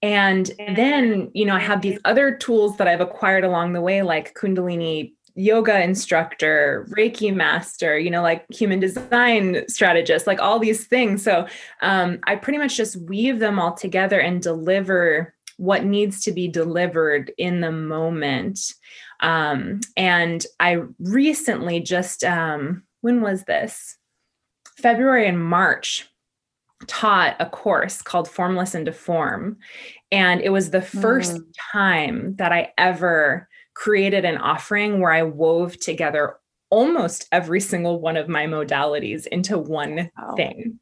[0.00, 4.02] And then, you know, I have these other tools that I've acquired along the way,
[4.02, 10.86] like Kundalini yoga instructor, Reiki master, you know, like human design strategist, like all these
[10.86, 11.22] things.
[11.22, 11.46] So
[11.80, 16.48] um, I pretty much just weave them all together and deliver what needs to be
[16.48, 18.74] delivered in the moment.
[19.20, 23.97] Um, and I recently just, um, when was this?
[24.80, 26.08] February and March
[26.86, 29.58] taught a course called Formless into Form.
[30.12, 31.44] And it was the first mm.
[31.72, 36.36] time that I ever created an offering where I wove together
[36.70, 40.34] almost every single one of my modalities into one wow.
[40.36, 40.78] thing.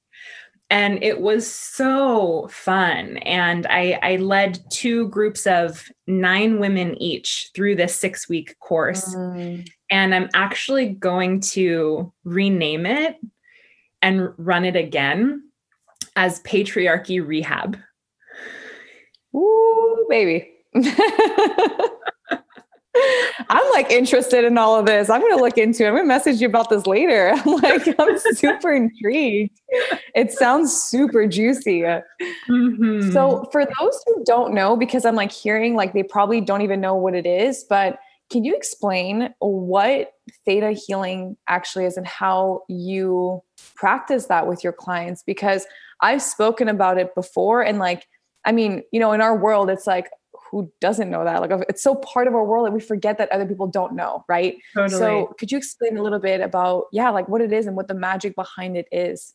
[0.68, 3.18] And it was so fun.
[3.18, 9.14] And I, I led two groups of nine women each through this six week course.
[9.14, 9.68] Mm.
[9.90, 13.16] And I'm actually going to rename it
[14.06, 15.42] and run it again
[16.14, 17.76] as patriarchy rehab.
[19.34, 20.48] Ooh, baby.
[23.50, 25.10] I'm like interested in all of this.
[25.10, 25.88] I'm going to look into it.
[25.88, 27.32] I'm going to message you about this later.
[27.34, 29.58] I'm like, I'm super intrigued.
[30.14, 31.80] It sounds super juicy.
[31.80, 33.10] Mm-hmm.
[33.10, 36.80] So, for those who don't know, because I'm like hearing like they probably don't even
[36.80, 37.98] know what it is, but
[38.30, 40.12] can you explain what
[40.44, 43.42] theta healing actually is and how you
[43.74, 45.22] practice that with your clients?
[45.22, 45.66] Because
[46.00, 48.06] I've spoken about it before and like,
[48.44, 50.08] I mean, you know, in our world, it's like,
[50.50, 51.40] who doesn't know that?
[51.40, 54.24] Like, it's so part of our world that we forget that other people don't know,
[54.28, 54.56] right?
[54.74, 54.98] Totally.
[54.98, 57.88] So, could you explain a little bit about, yeah, like what it is and what
[57.88, 59.34] the magic behind it is?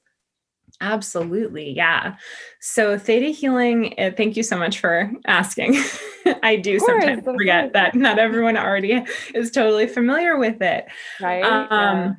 [0.80, 1.72] Absolutely.
[1.72, 2.16] Yeah.
[2.62, 5.78] So, theta healing, uh, thank you so much for asking.
[6.44, 9.04] I do course, sometimes forget that not everyone already
[9.36, 10.86] is totally familiar with it.
[11.20, 11.44] Right.
[11.44, 12.14] Um, yeah.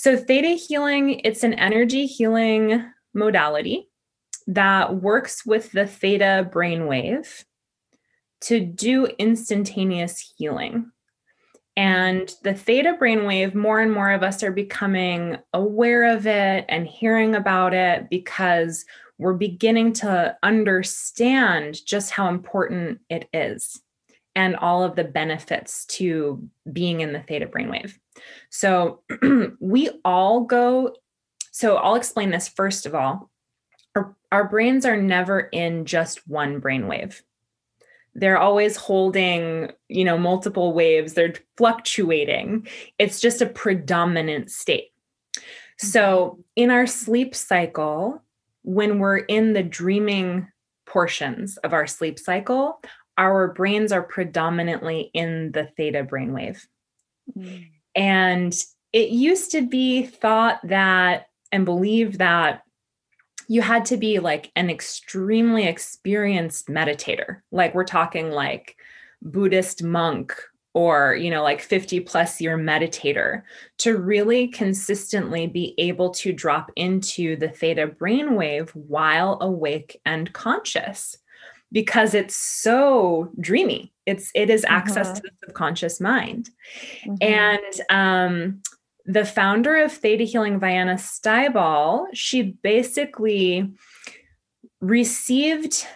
[0.00, 2.84] So, theta healing, it's an energy healing
[3.14, 3.90] modality
[4.46, 7.44] that works with the theta brainwave
[8.42, 10.92] to do instantaneous healing.
[11.76, 16.86] And the theta brainwave, more and more of us are becoming aware of it and
[16.86, 18.84] hearing about it because
[19.18, 23.82] we're beginning to understand just how important it is
[24.38, 27.98] and all of the benefits to being in the theta brainwave.
[28.50, 29.02] So
[29.60, 30.94] we all go,
[31.50, 33.30] so I'll explain this first of all.
[33.96, 37.20] Our, our brains are never in just one brainwave
[38.14, 42.66] they're always holding you know multiple waves they're fluctuating
[42.98, 44.92] it's just a predominant state
[45.78, 48.20] so in our sleep cycle
[48.62, 50.48] when we're in the dreaming
[50.84, 52.80] portions of our sleep cycle
[53.18, 56.64] our brains are predominantly in the theta brainwave.
[57.36, 57.66] Mm.
[57.94, 58.54] And
[58.92, 62.62] it used to be thought that and believed that
[63.48, 67.40] you had to be like an extremely experienced meditator.
[67.50, 68.76] Like we're talking like
[69.20, 70.34] Buddhist monk
[70.74, 73.42] or you know like 50 plus year meditator
[73.78, 81.16] to really consistently be able to drop into the theta brainwave while awake and conscious
[81.72, 85.16] because it's so dreamy it's it is access mm-hmm.
[85.16, 86.50] to the subconscious mind
[87.04, 87.14] mm-hmm.
[87.20, 88.62] and um
[89.04, 93.70] the founder of theta healing Vianna Stibal she basically
[94.80, 95.86] received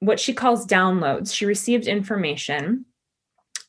[0.00, 2.84] what she calls downloads she received information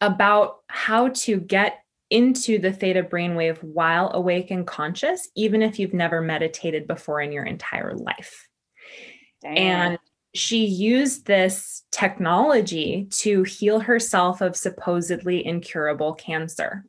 [0.01, 1.81] about how to get
[2.11, 7.31] into the theta brainwave while awake and conscious, even if you've never meditated before in
[7.31, 8.47] your entire life.
[9.41, 9.57] Damn.
[9.57, 9.99] And
[10.33, 16.85] she used this technology to heal herself of supposedly incurable cancer.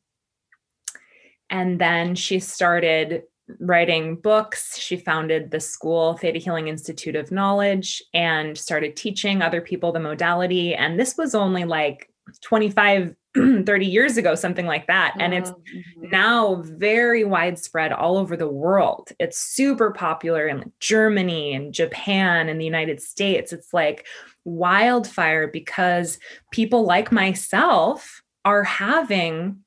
[1.51, 3.23] And then she started
[3.59, 4.79] writing books.
[4.79, 10.01] She founded the school, Theta Healing Institute of Knowledge, and started teaching other people the
[10.01, 10.75] modality.
[10.75, 12.09] And this was only like
[12.43, 13.15] 25
[13.64, 15.14] 30 years ago something like that.
[15.18, 16.11] And it's mm-hmm.
[16.11, 19.11] now very widespread all over the world.
[19.18, 23.53] It's super popular in germany and japan and the united states.
[23.53, 24.07] It's like
[24.45, 26.18] wildfire because
[26.51, 29.59] people like myself are having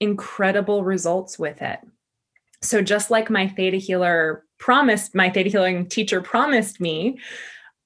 [0.00, 1.78] incredible results with it.
[2.62, 7.18] So just like my theta healer promised my theta healing teacher promised me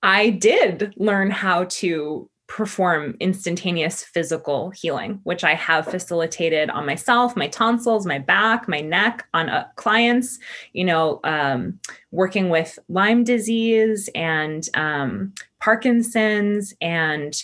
[0.02, 7.36] i did learn how to perform instantaneous physical healing, which I have facilitated on myself,
[7.36, 10.38] my tonsils, my back, my neck, on uh, clients,
[10.72, 11.80] you know, um,
[12.12, 17.34] working with Lyme disease and um, Parkinson's and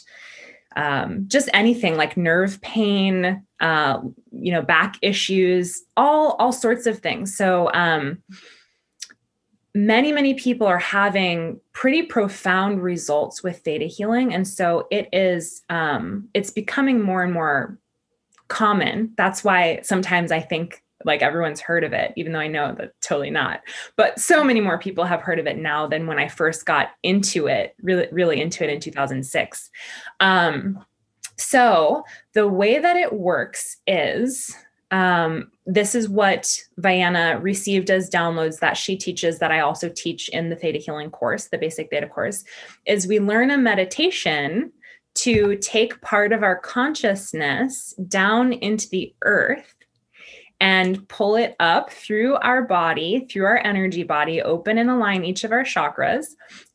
[0.76, 7.00] um, just anything like nerve pain, uh, you know, back issues, all all sorts of
[7.00, 7.36] things.
[7.36, 8.22] So um,
[9.74, 14.34] many, many people are having pretty profound results with theta healing.
[14.34, 17.78] And so it is, um, it's becoming more and more
[18.48, 19.12] common.
[19.16, 22.92] That's why sometimes I think like everyone's heard of it, even though I know that
[23.00, 23.60] totally not.
[23.96, 26.90] But so many more people have heard of it now than when I first got
[27.02, 29.70] into it, really, really into it in 2006.
[30.20, 30.84] Um,
[31.36, 32.04] so
[32.34, 34.54] the way that it works is
[34.92, 40.28] um, this is what Vianna received as downloads that she teaches that I also teach
[40.28, 42.44] in the Theta Healing course, the basic theta course,
[42.86, 44.70] is we learn a meditation
[45.14, 49.74] to take part of our consciousness down into the earth
[50.60, 55.42] and pull it up through our body, through our energy body, open and align each
[55.42, 56.26] of our chakras,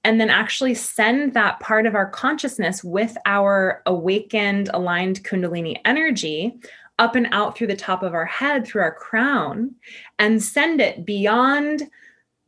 [0.04, 6.60] and then actually send that part of our consciousness with our awakened, aligned Kundalini energy
[7.00, 9.76] up and out through the top of our head, through our crown,
[10.20, 11.84] and send it beyond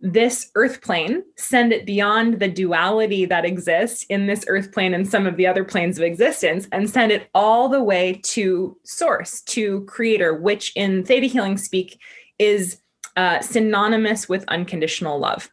[0.01, 5.07] this earth plane, send it beyond the duality that exists in this earth plane and
[5.07, 9.41] some of the other planes of existence, and send it all the way to source,
[9.41, 11.99] to creator, which in theta healing speak
[12.37, 12.79] is
[13.17, 15.51] uh, synonymous with unconditional love.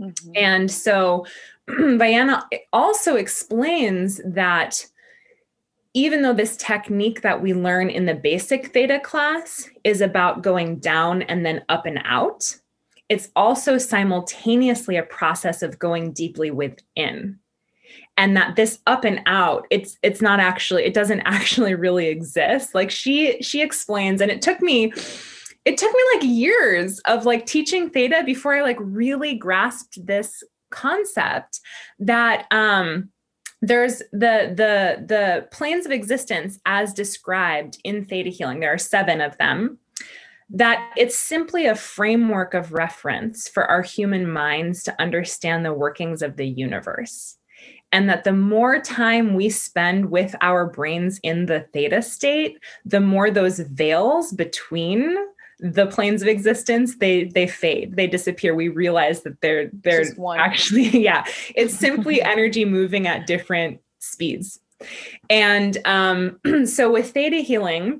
[0.00, 0.32] Mm-hmm.
[0.36, 1.26] And so
[1.68, 4.86] Vianna also explains that
[5.94, 10.78] even though this technique that we learn in the basic theta class is about going
[10.80, 12.56] down and then up and out,
[13.08, 17.38] it's also simultaneously a process of going deeply within.
[18.16, 22.74] And that this up and out, it's it's not actually, it doesn't actually really exist.
[22.74, 24.92] Like she she explains, and it took me,
[25.64, 30.42] it took me like years of like teaching theta before I like really grasped this
[30.70, 31.60] concept
[32.00, 33.10] that um
[33.66, 38.60] there's the the the planes of existence as described in theta healing.
[38.60, 39.78] There are seven of them.
[40.50, 46.20] That it's simply a framework of reference for our human minds to understand the workings
[46.20, 47.38] of the universe.
[47.92, 53.00] And that the more time we spend with our brains in the theta state the
[53.00, 55.16] more those veils between
[55.64, 60.04] the planes of existence they they fade they disappear we realize that they're they're
[60.36, 64.60] actually yeah it's simply energy moving at different speeds
[65.30, 67.98] and um, so with theta healing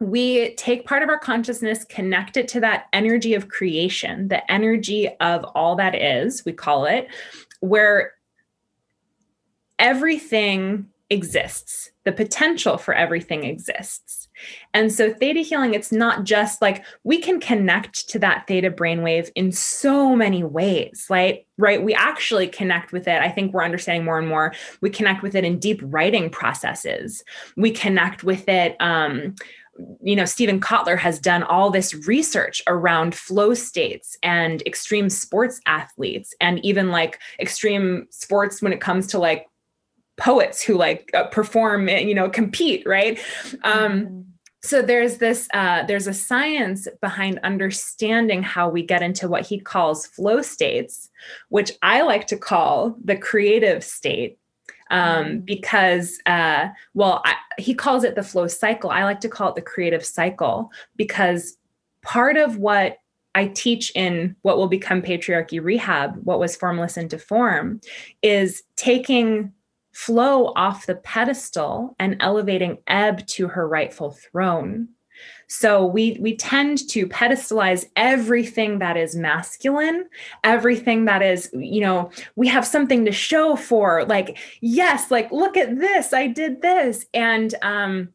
[0.00, 5.08] we take part of our consciousness connect it to that energy of creation the energy
[5.20, 7.06] of all that is we call it
[7.60, 8.12] where
[9.78, 11.90] everything exists.
[12.04, 14.28] The potential for everything exists.
[14.72, 19.30] And so, theta healing, it's not just like we can connect to that theta brainwave
[19.34, 21.46] in so many ways, right?
[21.56, 21.82] Right.
[21.82, 23.22] We actually connect with it.
[23.22, 24.54] I think we're understanding more and more.
[24.80, 27.22] We connect with it in deep writing processes.
[27.56, 28.76] We connect with it.
[28.80, 29.36] Um,
[30.02, 35.60] you know, Steven Kotler has done all this research around flow states and extreme sports
[35.66, 39.46] athletes, and even like extreme sports when it comes to like
[40.16, 43.18] poets who like uh, perform, and you know, compete, right?
[43.62, 44.20] Um, mm-hmm.
[44.62, 49.60] So there's this, uh, there's a science behind understanding how we get into what he
[49.60, 51.10] calls flow states,
[51.50, 54.38] which I like to call the creative state
[54.90, 55.38] um, mm-hmm.
[55.40, 58.88] because, uh, well, I, he calls it the flow cycle.
[58.88, 61.58] I like to call it the creative cycle because
[62.00, 62.98] part of what
[63.34, 67.80] I teach in what will become patriarchy rehab, what was formless into form,
[68.22, 69.52] is taking
[69.94, 74.88] flow off the pedestal and elevating ebb to her rightful throne.
[75.46, 80.08] So we we tend to pedestalize everything that is masculine,
[80.42, 85.56] everything that is, you know, we have something to show for like yes, like look
[85.56, 88.08] at this, I did this and um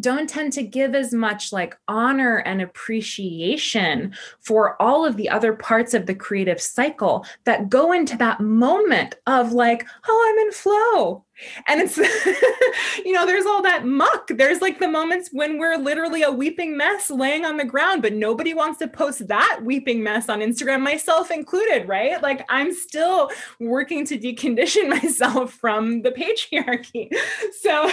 [0.00, 5.52] don't tend to give as much like honor and appreciation for all of the other
[5.52, 10.52] parts of the creative cycle that go into that moment of like, oh, I'm in
[10.52, 11.25] flow
[11.66, 11.96] and it's
[13.04, 14.28] you know there's all that muck.
[14.28, 18.12] There's like the moments when we're literally a weeping mess laying on the ground but
[18.12, 22.22] nobody wants to post that weeping mess on instagram myself included right?
[22.22, 23.30] Like i'm still
[23.60, 27.10] working to decondition myself from the patriarchy.
[27.60, 27.90] So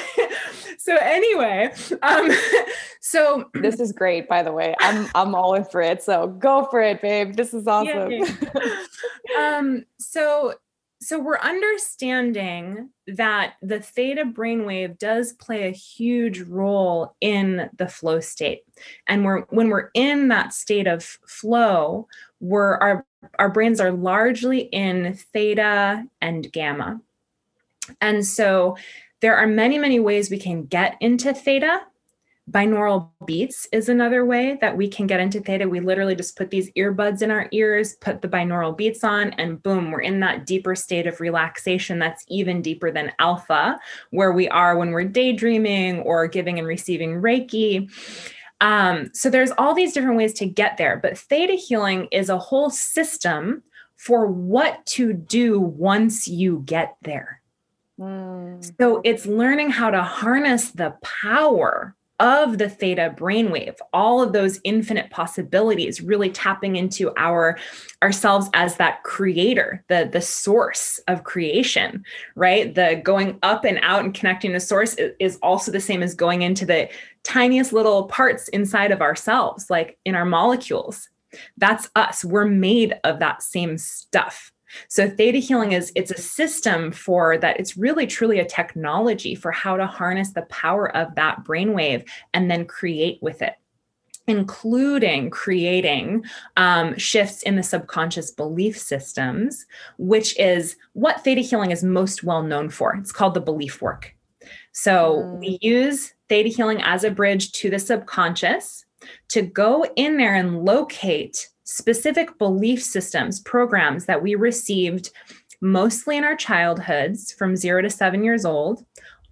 [0.77, 2.29] so anyway um
[2.99, 4.75] so this is great by the way.
[4.79, 6.03] I'm i'm all in for it.
[6.03, 7.35] So go for it babe.
[7.35, 8.23] This is awesome.
[9.37, 10.53] Um so
[11.03, 18.19] so we're understanding that the theta brainwave does play a huge role in the flow
[18.19, 18.63] state.
[19.07, 22.07] And we're when we're in that state of flow
[22.39, 23.05] we're our
[23.39, 27.01] our brains are largely in theta and gamma.
[28.01, 28.77] And so
[29.21, 31.81] there are many many ways we can get into theta
[32.51, 35.67] Binaural beats is another way that we can get into theta.
[35.67, 39.63] We literally just put these earbuds in our ears, put the binaural beats on, and
[39.63, 43.79] boom, we're in that deeper state of relaxation that's even deeper than alpha,
[44.09, 47.89] where we are when we're daydreaming or giving and receiving Reiki.
[48.59, 52.37] Um, so there's all these different ways to get there, but theta healing is a
[52.37, 53.63] whole system
[53.95, 57.41] for what to do once you get there.
[57.97, 58.69] Mm.
[58.79, 64.59] So it's learning how to harness the power of the theta brainwave all of those
[64.63, 67.57] infinite possibilities really tapping into our
[68.01, 72.03] ourselves as that creator the the source of creation
[72.35, 72.75] right?
[72.75, 76.41] The going up and out and connecting to source is also the same as going
[76.41, 76.89] into the
[77.23, 81.09] tiniest little parts inside of ourselves like in our molecules.
[81.57, 82.23] That's us.
[82.23, 84.52] We're made of that same stuff
[84.87, 89.51] so theta healing is it's a system for that it's really truly a technology for
[89.51, 93.53] how to harness the power of that brainwave and then create with it
[94.27, 96.23] including creating
[96.55, 99.65] um, shifts in the subconscious belief systems,
[99.97, 102.95] which is what theta healing is most well known for.
[102.95, 104.15] It's called the belief work.
[104.71, 105.39] So mm.
[105.39, 108.85] we use theta healing as a bridge to the subconscious
[109.29, 115.11] to go in there and locate specific belief systems, programs that we received
[115.61, 118.85] mostly in our childhoods from zero to seven years old,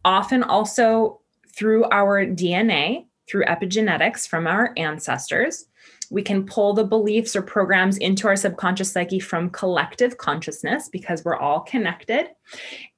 [0.05, 1.19] often also
[1.55, 5.65] through our DNA, through epigenetics from our ancestors.
[6.09, 11.23] We can pull the beliefs or programs into our subconscious psyche from collective consciousness because
[11.23, 12.27] we're all connected.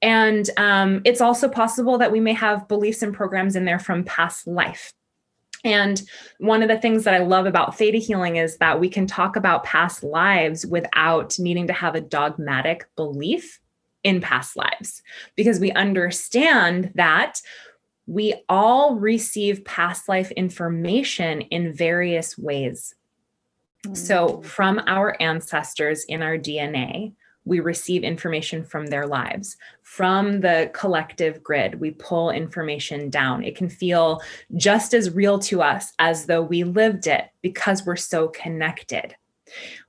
[0.02, 4.04] And um, it's also possible that we may have beliefs and programs in there from
[4.04, 4.92] past life.
[5.64, 6.02] And
[6.38, 9.34] one of the things that I love about theta healing is that we can talk
[9.34, 13.60] about past lives without needing to have a dogmatic belief
[14.02, 15.02] in past lives
[15.34, 17.40] because we understand that
[18.06, 22.94] we all receive past life information in various ways.
[23.86, 23.94] Mm-hmm.
[23.94, 24.44] So, mm.
[24.44, 27.14] from our ancestors in our DNA,
[27.44, 29.56] we receive information from their lives.
[29.82, 33.44] From the collective grid, we pull information down.
[33.44, 34.22] It can feel
[34.56, 39.14] just as real to us as though we lived it because we're so connected.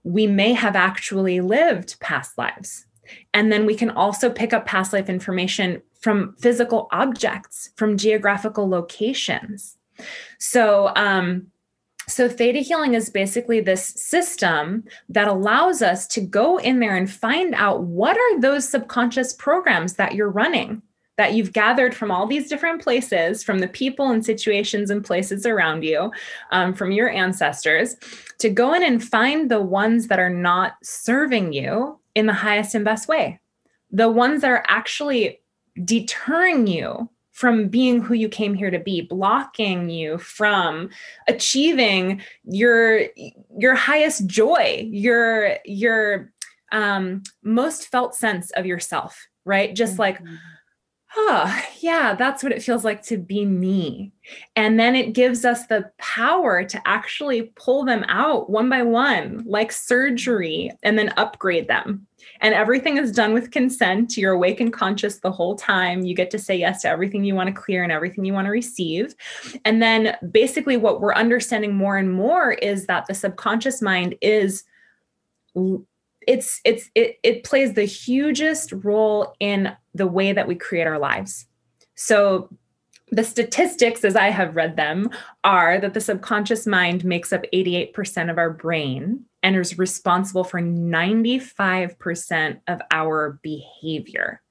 [0.03, 2.85] We may have actually lived past lives.
[3.33, 8.67] And then we can also pick up past life information from physical objects, from geographical
[8.67, 9.77] locations.
[10.39, 11.47] So, um,
[12.07, 17.09] so, theta healing is basically this system that allows us to go in there and
[17.09, 20.81] find out what are those subconscious programs that you're running
[21.17, 25.45] that you've gathered from all these different places, from the people and situations and places
[25.45, 26.11] around you,
[26.51, 27.95] um, from your ancestors,
[28.39, 32.75] to go in and find the ones that are not serving you in the highest
[32.75, 33.39] and best way,
[33.91, 35.39] the ones that are actually
[35.83, 40.89] deterring you from being who you came here to be blocking you from
[41.27, 43.01] achieving your
[43.59, 46.31] your highest joy your your
[46.71, 50.01] um most felt sense of yourself right just mm-hmm.
[50.01, 50.21] like
[51.17, 54.11] oh, yeah, that's what it feels like to be me.
[54.55, 59.43] And then it gives us the power to actually pull them out one by one,
[59.45, 62.07] like surgery, and then upgrade them.
[62.41, 64.17] And everything is done with consent.
[64.17, 66.05] You're awake and conscious the whole time.
[66.05, 68.45] You get to say yes to everything you want to clear and everything you want
[68.45, 69.15] to receive.
[69.63, 74.63] And then basically, what we're understanding more and more is that the subconscious mind is
[76.27, 80.99] it's it's it, it plays the hugest role in the way that we create our
[80.99, 81.45] lives.
[81.95, 82.49] So
[83.11, 85.11] the statistics as i have read them
[85.43, 90.59] are that the subconscious mind makes up 88% of our brain and is responsible for
[90.59, 94.41] 95% of our behavior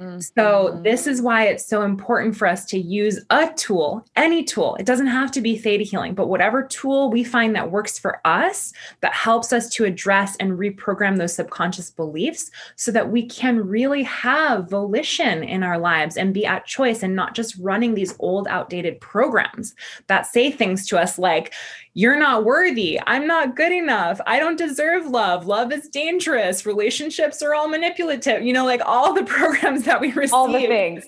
[0.00, 0.20] Mm-hmm.
[0.20, 4.76] So, this is why it's so important for us to use a tool, any tool.
[4.76, 8.26] It doesn't have to be theta healing, but whatever tool we find that works for
[8.26, 8.72] us,
[9.02, 14.02] that helps us to address and reprogram those subconscious beliefs so that we can really
[14.04, 18.48] have volition in our lives and be at choice and not just running these old,
[18.48, 19.74] outdated programs
[20.06, 21.52] that say things to us like,
[21.94, 23.00] you're not worthy.
[23.06, 24.20] I'm not good enough.
[24.26, 25.46] I don't deserve love.
[25.46, 26.64] Love is dangerous.
[26.64, 28.42] Relationships are all manipulative.
[28.42, 30.34] You know, like all the programs that we receive.
[30.34, 31.04] All the things.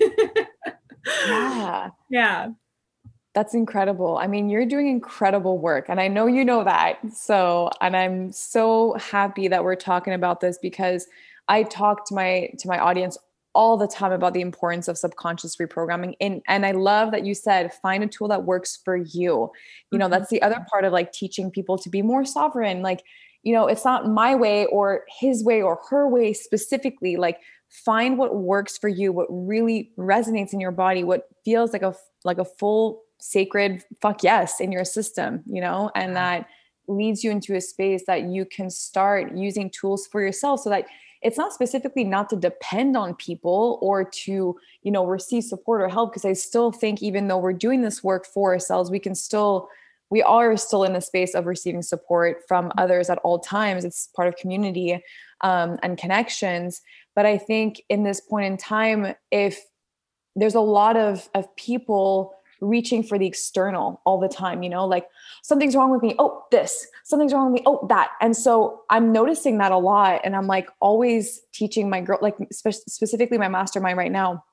[1.26, 1.90] yeah.
[2.10, 2.48] Yeah.
[3.32, 4.18] That's incredible.
[4.18, 6.98] I mean, you're doing incredible work, and I know you know that.
[7.12, 11.06] So, and I'm so happy that we're talking about this because
[11.46, 13.16] I talk to my to my audience
[13.52, 17.34] all the time about the importance of subconscious reprogramming and and I love that you
[17.34, 19.50] said find a tool that works for you.
[19.90, 20.12] You know, mm-hmm.
[20.12, 23.02] that's the other part of like teaching people to be more sovereign like
[23.42, 28.18] you know, it's not my way or his way or her way specifically like find
[28.18, 31.94] what works for you, what really resonates in your body, what feels like a
[32.24, 36.46] like a full sacred fuck yes in your system, you know, and that
[36.88, 40.84] leads you into a space that you can start using tools for yourself so that
[41.22, 45.88] it's not specifically not to depend on people or to you know receive support or
[45.88, 49.14] help because i still think even though we're doing this work for ourselves we can
[49.14, 49.68] still
[50.10, 52.78] we are still in the space of receiving support from mm-hmm.
[52.78, 55.02] others at all times it's part of community
[55.42, 56.80] um, and connections
[57.14, 59.60] but i think in this point in time if
[60.36, 64.86] there's a lot of of people reaching for the external all the time, you know,
[64.86, 65.06] like
[65.42, 66.14] something's wrong with me.
[66.18, 67.64] Oh, this, something's wrong with me.
[67.66, 68.10] Oh, that.
[68.20, 70.20] And so I'm noticing that a lot.
[70.24, 74.44] And I'm like always teaching my girl, like spe- specifically my mastermind right now.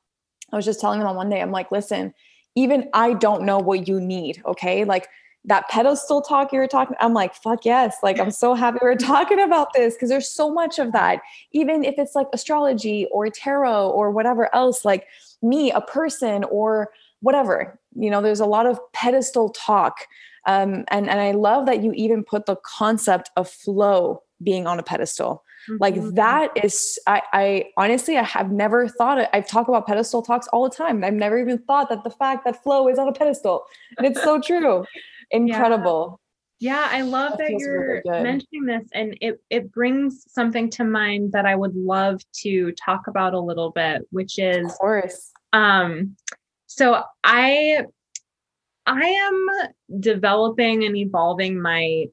[0.51, 2.13] I was just telling them on one day, I'm like, listen,
[2.55, 4.41] even I don't know what you need.
[4.45, 4.85] Okay.
[4.85, 5.07] Like,
[5.47, 8.95] that pedestal talk you were talking i'm like fuck yes like i'm so happy we're
[8.95, 11.21] talking about this because there's so much of that
[11.53, 15.05] even if it's like astrology or tarot or whatever else like
[15.41, 16.89] me a person or
[17.21, 20.05] whatever you know there's a lot of pedestal talk
[20.47, 24.79] um, and and i love that you even put the concept of flow being on
[24.79, 25.43] a pedestal.
[25.69, 25.77] Mm-hmm.
[25.81, 30.21] like that is I, I honestly i have never thought it i've talked about pedestal
[30.21, 31.03] talks all the time.
[31.03, 33.65] I've never even thought that the fact that flow is on a pedestal.
[33.97, 34.85] And it's so true.
[35.31, 36.21] Incredible.
[36.59, 40.83] Yeah, I love that, that you're really mentioning this and it it brings something to
[40.83, 45.31] mind that I would love to talk about a little bit, which is of course.
[45.53, 46.15] Um
[46.65, 47.85] so I
[48.87, 49.47] I am
[49.99, 52.05] developing and evolving my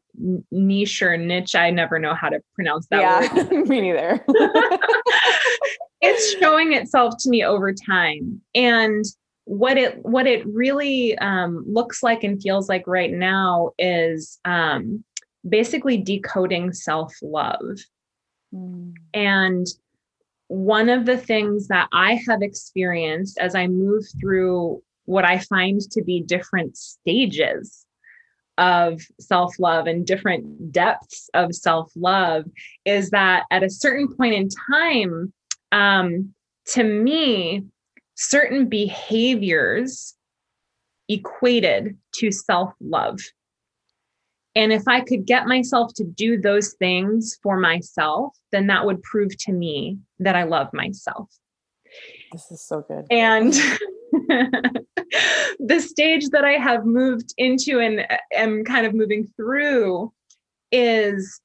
[0.50, 1.54] niche or niche.
[1.54, 3.68] I never know how to pronounce that yeah, word.
[3.68, 4.24] me neither.
[6.00, 8.40] it's showing itself to me over time.
[8.56, 9.04] And
[9.44, 15.04] what it what it really um, looks like and feels like right now is um,
[15.48, 17.78] basically decoding self-love.
[18.52, 18.94] Mm.
[19.12, 19.66] And
[20.48, 25.80] one of the things that I have experienced as I move through what I find
[25.92, 27.84] to be different stages
[28.56, 32.44] of self love and different depths of self love
[32.84, 35.32] is that at a certain point in time,
[35.72, 36.32] um,
[36.66, 37.64] to me,
[38.14, 40.14] certain behaviors
[41.08, 43.20] equated to self love.
[44.56, 49.02] And if I could get myself to do those things for myself, then that would
[49.02, 51.28] prove to me that I love myself.
[52.30, 53.06] This is so good.
[53.10, 53.52] And
[55.58, 60.12] the stage that I have moved into and uh, am kind of moving through
[60.72, 61.40] is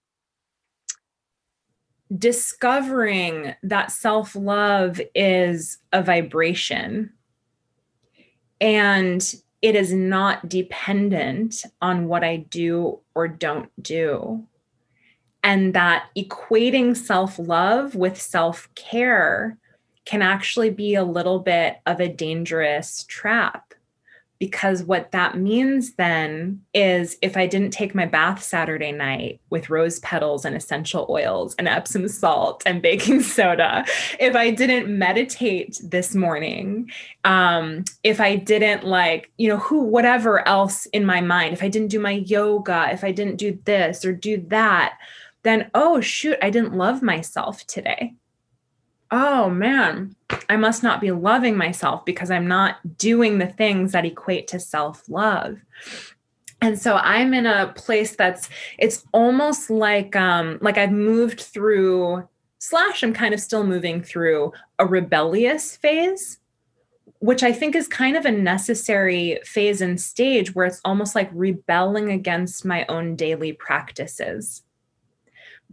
[2.17, 7.11] discovering that self love is a vibration
[8.59, 14.45] and it is not dependent on what I do or don't do.
[15.43, 19.57] And that equating self love with self care
[20.05, 23.73] can actually be a little bit of a dangerous trap.
[24.39, 29.69] Because what that means then is if I didn't take my bath Saturday night with
[29.69, 33.83] rose petals and essential oils and Epsom salt and baking soda,
[34.17, 36.89] if I didn't meditate this morning,
[37.25, 41.67] um, if I didn't like, you know, who, whatever else in my mind, if I
[41.67, 44.97] didn't do my yoga, if I didn't do this or do that,
[45.43, 48.15] then, oh, shoot, I didn't love myself today
[49.11, 50.15] oh man,
[50.49, 54.59] I must not be loving myself because I'm not doing the things that equate to
[54.59, 55.59] self love.
[56.61, 62.27] And so I'm in a place that's it's almost like um like I've moved through
[62.59, 66.39] slash I'm kind of still moving through a rebellious phase
[67.19, 71.29] which I think is kind of a necessary phase and stage where it's almost like
[71.33, 74.63] rebelling against my own daily practices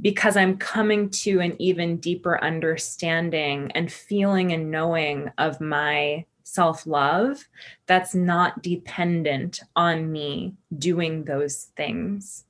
[0.00, 6.86] because I'm coming to an even deeper understanding and feeling and knowing of my self
[6.86, 7.48] love
[7.86, 12.44] that's not dependent on me doing those things.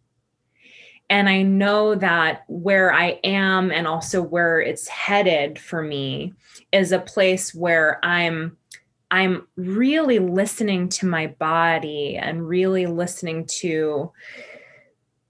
[1.08, 6.34] And I know that where I am and also where it's headed for me
[6.72, 8.56] is a place where I'm
[9.10, 14.12] I'm really listening to my body and really listening to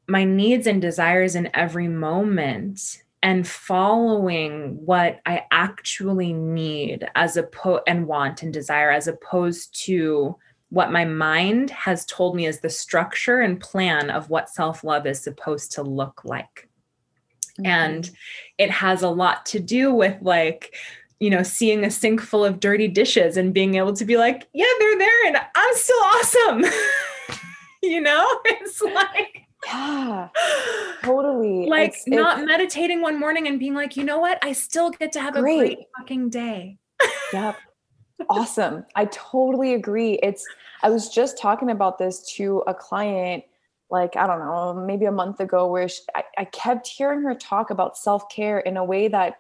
[0.09, 7.49] my needs and desires in every moment and following what I actually need as a
[7.87, 10.37] and want and desire as opposed to
[10.69, 15.21] what my mind has told me is the structure and plan of what self-love is
[15.21, 16.69] supposed to look like.
[17.59, 17.67] Mm-hmm.
[17.67, 18.11] And
[18.59, 20.75] it has a lot to do with like
[21.19, 24.49] you know, seeing a sink full of dirty dishes and being able to be like,
[24.53, 26.65] yeah, they're there and I'm still awesome.
[27.83, 30.29] you know, it's like yeah,
[31.03, 31.67] totally.
[31.69, 34.39] Like it's, not it's, meditating one morning and being like, you know what?
[34.43, 35.55] I still get to have great.
[35.55, 36.79] a great fucking day.
[37.33, 37.57] yep.
[38.31, 38.87] Awesome.
[38.95, 40.19] I totally agree.
[40.23, 40.43] It's,
[40.83, 43.45] I was just talking about this to a client,
[43.91, 47.35] like, I don't know, maybe a month ago, where she, I, I kept hearing her
[47.35, 49.37] talk about self care in a way that,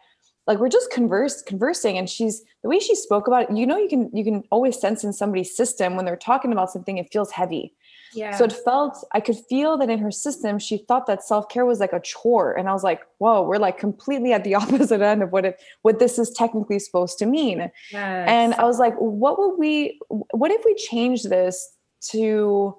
[0.47, 3.77] like we're just converse conversing and she's the way she spoke about it you know
[3.77, 7.12] you can you can always sense in somebody's system when they're talking about something it
[7.12, 7.74] feels heavy
[8.13, 8.37] yeah.
[8.37, 11.67] So it felt, I could feel that in her system, she thought that self care
[11.67, 12.53] was like a chore.
[12.53, 15.61] And I was like, whoa, we're like completely at the opposite end of what it,
[15.83, 17.71] what this is technically supposed to mean.
[17.93, 18.29] Yes.
[18.29, 21.75] And I was like, what would we, what if we change this
[22.11, 22.77] to,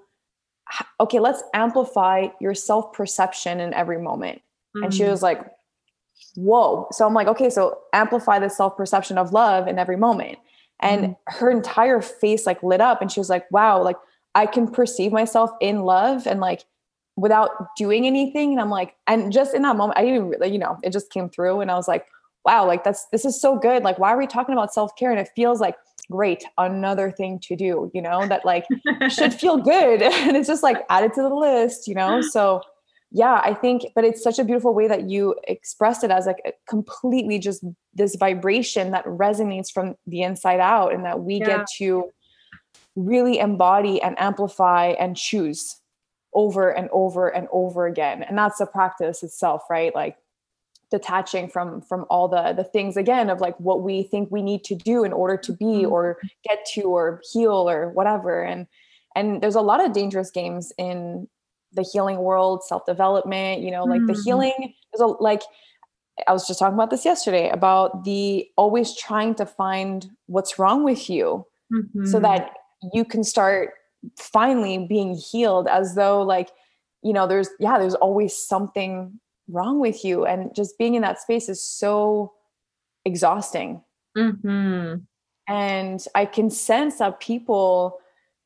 [0.99, 4.41] okay, let's amplify your self perception in every moment.
[4.75, 4.83] Mm-hmm.
[4.85, 5.09] And she mm.
[5.09, 5.41] was like,
[6.35, 6.87] whoa.
[6.91, 10.39] So I'm like, okay, so amplify the self perception of love in every moment.
[10.79, 11.39] And mm-hmm.
[11.39, 13.97] her entire face like lit up and she was like, wow, like
[14.37, 16.63] I can perceive myself in love and like
[17.15, 18.51] without doing anything.
[18.51, 21.11] And I'm like, and just in that moment, I didn't really, you know, it just
[21.11, 22.05] came through and I was like,
[22.45, 23.81] wow, like that's, this is so good.
[23.81, 25.09] Like, why are we talking about self care?
[25.09, 25.75] And it feels like,
[26.11, 28.65] great, another thing to do, you know, that like
[29.09, 30.01] should feel good.
[30.03, 32.21] and it's just like added to the list, you know?
[32.21, 32.61] So,
[33.09, 36.41] yeah, I think, but it's such a beautiful way that you expressed it as like
[36.45, 37.65] a completely just
[37.95, 41.47] this vibration that resonates from the inside out and that we yeah.
[41.47, 42.11] get to
[42.97, 45.79] really embody and amplify and choose
[46.33, 50.17] over and over and over again and that's the practice itself right like
[50.89, 54.63] detaching from from all the the things again of like what we think we need
[54.63, 55.91] to do in order to be mm-hmm.
[55.91, 56.17] or
[56.47, 58.67] get to or heal or whatever and
[59.15, 61.27] and there's a lot of dangerous games in
[61.73, 64.07] the healing world self-development you know like mm.
[64.07, 65.41] the healing there's a like
[66.27, 70.83] i was just talking about this yesterday about the always trying to find what's wrong
[70.83, 72.05] with you mm-hmm.
[72.05, 72.51] so that
[72.93, 73.71] you can start
[74.17, 76.49] finally being healed as though like
[77.01, 79.19] you know there's yeah there's always something
[79.49, 82.33] wrong with you and just being in that space is so
[83.05, 83.81] exhausting
[84.17, 84.95] mm-hmm.
[85.47, 87.99] and i can sense that people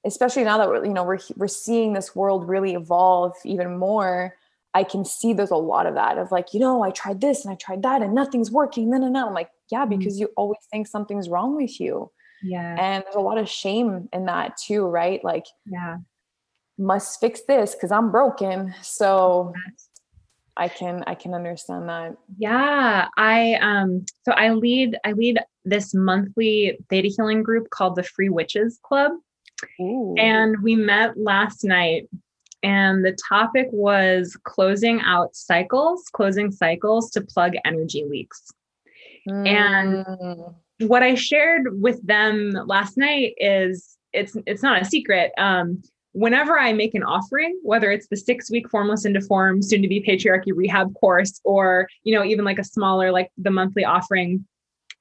[0.06, 4.36] especially now that we're you know we're we're seeing this world really evolve even more
[4.74, 7.44] i can see there's a lot of that of like you know i tried this
[7.44, 9.98] and i tried that and nothing's working then and now i'm like yeah mm-hmm.
[9.98, 10.22] because mm-hmm.
[10.22, 12.12] you always think something's wrong with you
[12.44, 12.76] yeah.
[12.80, 15.24] And there's a lot of shame in that too, right?
[15.24, 15.98] Like, yeah,
[16.78, 18.74] must fix this because I'm broken.
[18.82, 19.54] So
[20.58, 22.18] I can I can understand that.
[22.38, 23.08] Yeah.
[23.18, 28.30] I um so I lead I lead this monthly theta healing group called the Free
[28.30, 29.14] Witches Club.
[29.80, 30.16] Ooh.
[30.18, 32.10] And we met last night
[32.64, 38.52] and the topic was closing out cycles, closing cycles to plug energy leaks.
[39.28, 39.48] Mm.
[39.48, 40.56] And
[40.88, 45.32] what I shared with them last night is it's it's not a secret.
[45.38, 45.82] Um,
[46.14, 49.88] whenever I make an offering, whether it's the six week formless into form, soon to
[49.88, 54.46] be patriarchy rehab course, or you know even like a smaller like the monthly offering,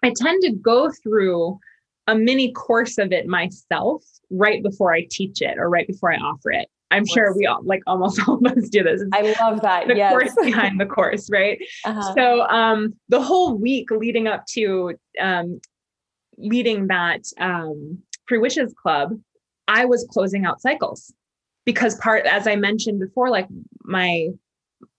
[0.03, 1.59] I tend to go through
[2.07, 6.17] a mini course of it myself right before I teach it or right before I
[6.17, 6.69] offer it.
[6.91, 9.01] I'm sure we all like almost all of us do this.
[9.03, 9.89] It's I love that.
[9.89, 10.11] The yes.
[10.11, 11.61] course behind the course, right?
[11.85, 12.15] Uh-huh.
[12.15, 15.61] So um the whole week leading up to um
[16.37, 19.19] leading that um free wishes club,
[19.69, 21.13] I was closing out cycles
[21.65, 23.49] because part as I mentioned before, like
[23.85, 24.29] my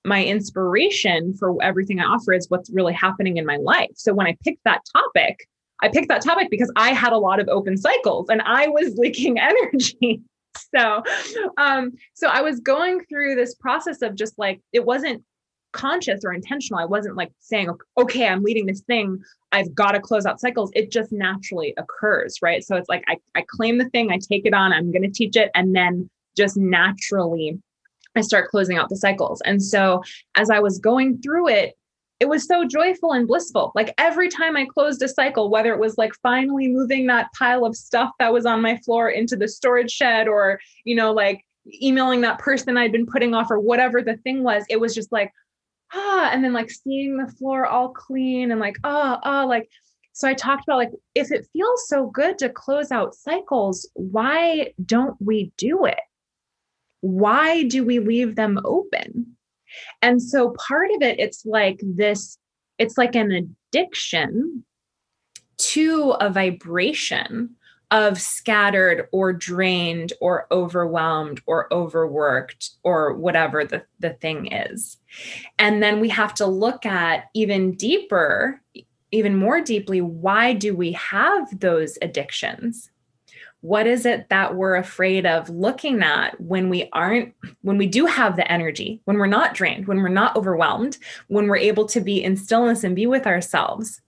[0.03, 3.91] my inspiration for everything I offer is what's really happening in my life.
[3.95, 5.47] So when I picked that topic,
[5.81, 8.95] I picked that topic because I had a lot of open cycles and I was
[8.97, 10.21] leaking energy.
[10.75, 11.03] so
[11.57, 15.23] um so I was going through this process of just like it wasn't
[15.71, 16.79] conscious or intentional.
[16.79, 19.21] I wasn't like saying, okay, I'm leading this thing.
[19.51, 20.71] I've got to close out cycles.
[20.75, 22.63] It just naturally occurs, right?
[22.63, 25.09] So it's like I, I claim the thing, I take it on, I'm going to
[25.09, 27.59] teach it, and then just naturally
[28.15, 29.41] I start closing out the cycles.
[29.45, 30.03] And so
[30.35, 31.75] as I was going through it,
[32.21, 33.71] it was so joyful and blissful.
[33.73, 37.65] Like every time I closed a cycle, whether it was like finally moving that pile
[37.65, 41.43] of stuff that was on my floor into the storage shed or, you know, like
[41.81, 45.11] emailing that person I'd been putting off or whatever the thing was, it was just
[45.11, 45.33] like,
[45.95, 49.67] ah, and then like seeing the floor all clean and like, ah, ah, like,
[50.13, 54.73] so I talked about like, if it feels so good to close out cycles, why
[54.85, 55.99] don't we do it?
[56.99, 59.37] Why do we leave them open?
[60.01, 62.37] And so part of it, it's like this,
[62.77, 64.63] it's like an addiction
[65.57, 67.55] to a vibration
[67.91, 74.97] of scattered or drained or overwhelmed or overworked or whatever the, the thing is.
[75.59, 78.61] And then we have to look at even deeper,
[79.11, 82.89] even more deeply, why do we have those addictions?
[83.61, 88.05] What is it that we're afraid of looking at when we aren't when we do
[88.05, 92.01] have the energy when we're not drained when we're not overwhelmed when we're able to
[92.01, 94.01] be in stillness and be with ourselves?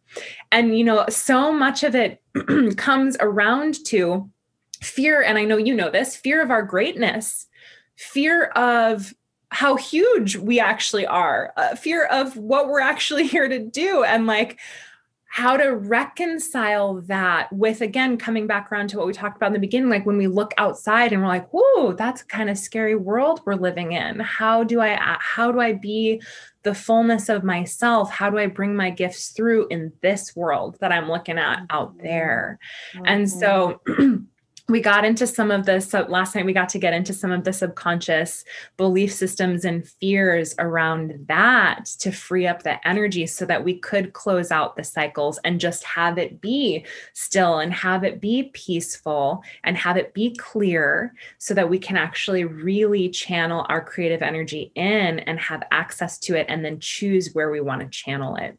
[0.52, 2.22] And you know so much of it
[2.78, 4.30] comes around to
[4.84, 7.48] fear and i know you know this fear of our greatness
[7.96, 9.14] fear of
[9.50, 14.28] how huge we actually are uh, fear of what we're actually here to do and
[14.28, 14.60] like
[15.34, 19.54] how to reconcile that with again coming back around to what we talked about in
[19.54, 22.58] the beginning like when we look outside and we're like whoa that's a kind of
[22.58, 24.20] scary world we're living in.
[24.20, 26.22] How do i how do i be
[26.62, 28.12] the fullness of myself?
[28.12, 31.98] How do i bring my gifts through in this world that i'm looking at out
[31.98, 32.60] there?
[32.94, 33.06] Mm-hmm.
[33.08, 33.82] and so
[34.70, 37.32] we got into some of the so last night we got to get into some
[37.32, 38.46] of the subconscious
[38.78, 44.14] belief systems and fears around that to free up the energy so that we could
[44.14, 49.44] close out the cycles and just have it be still and have it be peaceful
[49.66, 54.72] and have it be clear so that we can actually really channel our creative energy
[54.76, 58.58] in and have access to it and then choose where we want to channel it.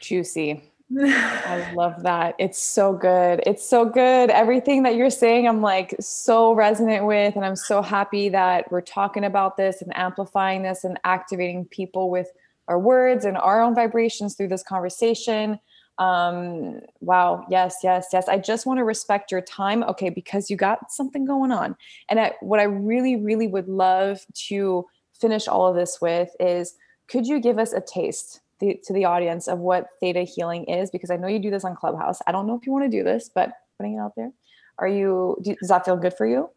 [0.00, 0.62] Juicy
[0.96, 2.34] I love that.
[2.38, 3.42] It's so good.
[3.46, 4.30] It's so good.
[4.30, 7.36] Everything that you're saying, I'm like so resonant with.
[7.36, 12.10] And I'm so happy that we're talking about this and amplifying this and activating people
[12.10, 12.28] with
[12.68, 15.58] our words and our own vibrations through this conversation.
[15.98, 17.44] Um, wow.
[17.50, 18.28] Yes, yes, yes.
[18.28, 19.82] I just want to respect your time.
[19.82, 20.08] Okay.
[20.08, 21.76] Because you got something going on.
[22.08, 24.86] And I, what I really, really would love to
[25.20, 26.76] finish all of this with is
[27.08, 28.40] could you give us a taste?
[28.60, 31.64] The, to the audience of what theta healing is because I know you do this
[31.64, 32.20] on Clubhouse.
[32.26, 34.32] I don't know if you want to do this, but putting it out there.
[34.78, 36.50] Are you do, does that feel good for you?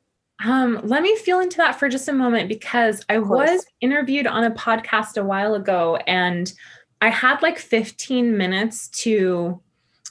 [0.44, 4.44] Um, let me feel into that for just a moment because I was interviewed on
[4.44, 6.52] a podcast a while ago and
[7.00, 9.62] I had like 15 minutes to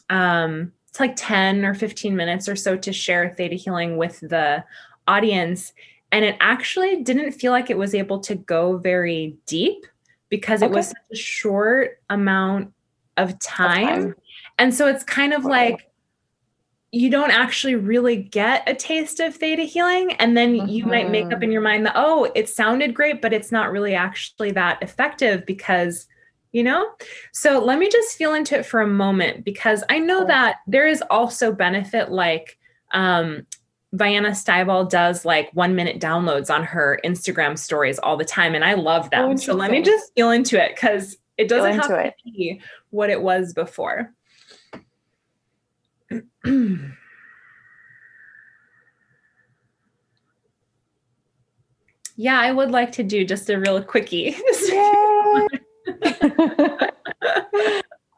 [0.08, 4.64] um it's like 10 or 15 minutes or so to share theta healing with the
[5.06, 5.72] audience
[6.12, 9.86] and it actually didn't feel like it was able to go very deep
[10.30, 10.72] because okay.
[10.72, 12.72] it was such a short amount
[13.16, 13.82] of time.
[13.82, 14.14] of time.
[14.58, 15.50] And so it's kind of okay.
[15.50, 15.90] like
[16.92, 20.12] you don't actually really get a taste of theta healing.
[20.14, 20.68] And then mm-hmm.
[20.68, 21.52] you might make up in mm-hmm.
[21.52, 26.08] your mind that, oh, it sounded great, but it's not really actually that effective because,
[26.50, 26.90] you know?
[27.32, 30.88] So let me just feel into it for a moment because I know that there
[30.88, 32.58] is also benefit like
[32.92, 33.46] um,
[33.94, 38.64] Vianna Stibal does like one minute downloads on her Instagram stories all the time, and
[38.64, 39.30] I love them.
[39.30, 42.14] Oh, so let me just feel into it because it doesn't have to it.
[42.24, 42.60] be
[42.90, 44.12] what it was before.
[52.20, 54.36] Yeah, I would like to do just a real quickie.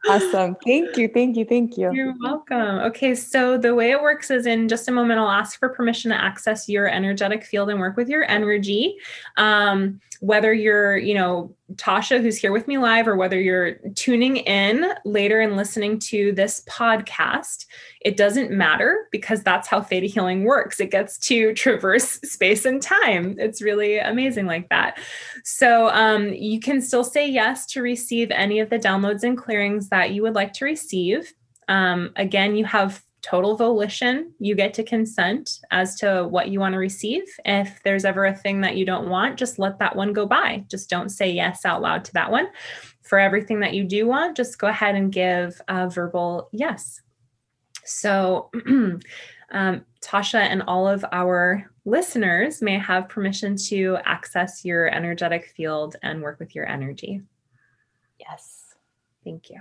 [0.09, 0.57] awesome.
[0.64, 1.09] Thank you.
[1.09, 1.44] Thank you.
[1.44, 1.92] Thank you.
[1.92, 2.78] You're welcome.
[2.80, 6.11] Okay, so the way it works is in just a moment, I'll ask for permission
[6.11, 8.96] to access your energetic field and work with your energy.
[9.36, 14.39] Um, whether you're, you know, Tasha, who's here with me live, or whether you're tuning
[14.39, 17.66] in later and listening to this podcast,
[18.01, 20.81] it doesn't matter because that's how theta healing works.
[20.81, 23.37] It gets to traverse space and time.
[23.39, 24.99] It's really amazing like that.
[25.45, 29.89] So um, you can still say yes to receive any of the downloads and clearings
[29.89, 31.33] that you would like to receive.
[31.68, 34.33] Um, again, you have total volition.
[34.39, 37.23] You get to consent as to what you want to receive.
[37.45, 40.64] If there's ever a thing that you don't want, just let that one go by.
[40.68, 42.49] Just don't say yes out loud to that one.
[43.03, 47.01] For everything that you do want, just go ahead and give a verbal yes.
[47.85, 55.53] So, um, Tasha and all of our listeners may have permission to access your energetic
[55.57, 57.20] field and work with your energy.
[58.18, 58.75] Yes.
[59.25, 59.61] Thank you.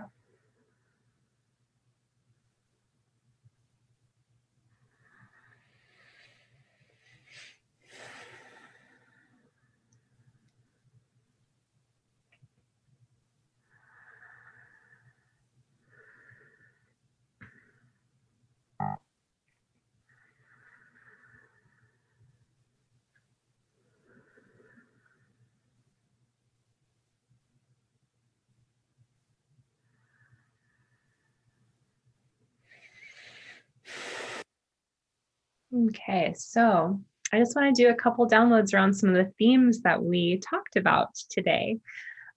[35.73, 36.99] Okay, so
[37.31, 40.39] I just want to do a couple downloads around some of the themes that we
[40.39, 41.79] talked about today.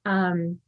[0.04, 0.60] Um,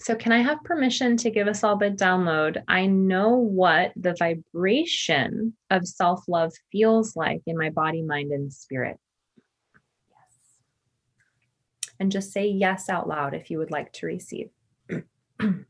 [0.00, 2.62] so, can I have permission to give us all the download?
[2.66, 8.52] I know what the vibration of self love feels like in my body, mind, and
[8.52, 8.98] spirit.
[10.08, 10.38] Yes.
[12.00, 14.48] And just say yes out loud if you would like to receive.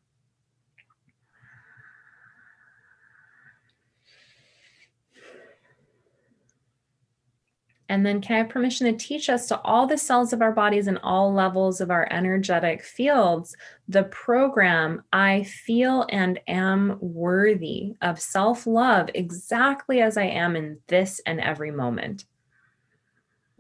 [7.91, 10.53] And then, can I have permission to teach us to all the cells of our
[10.53, 13.57] bodies and all levels of our energetic fields
[13.89, 20.79] the program I feel and am worthy of self love exactly as I am in
[20.87, 22.27] this and every moment?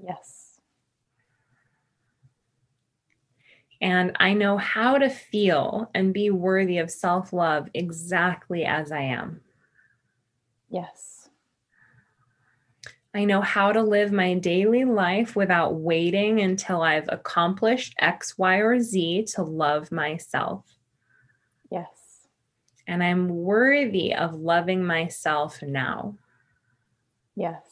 [0.01, 0.61] Yes.
[3.81, 9.01] And I know how to feel and be worthy of self love exactly as I
[9.01, 9.41] am.
[10.69, 11.20] Yes.
[13.13, 18.57] I know how to live my daily life without waiting until I've accomplished X, Y,
[18.59, 20.65] or Z to love myself.
[21.71, 22.29] Yes.
[22.87, 26.19] And I'm worthy of loving myself now.
[27.35, 27.70] Yes.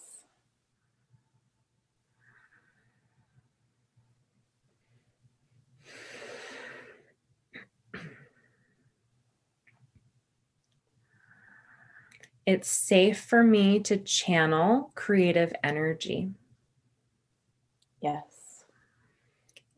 [12.49, 16.31] It's safe for me to channel creative energy.
[18.01, 18.65] Yes.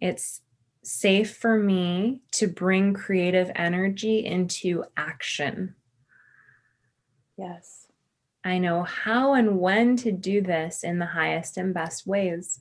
[0.00, 0.42] It's
[0.84, 5.74] safe for me to bring creative energy into action.
[7.36, 7.88] Yes.
[8.44, 12.60] I know how and when to do this in the highest and best ways.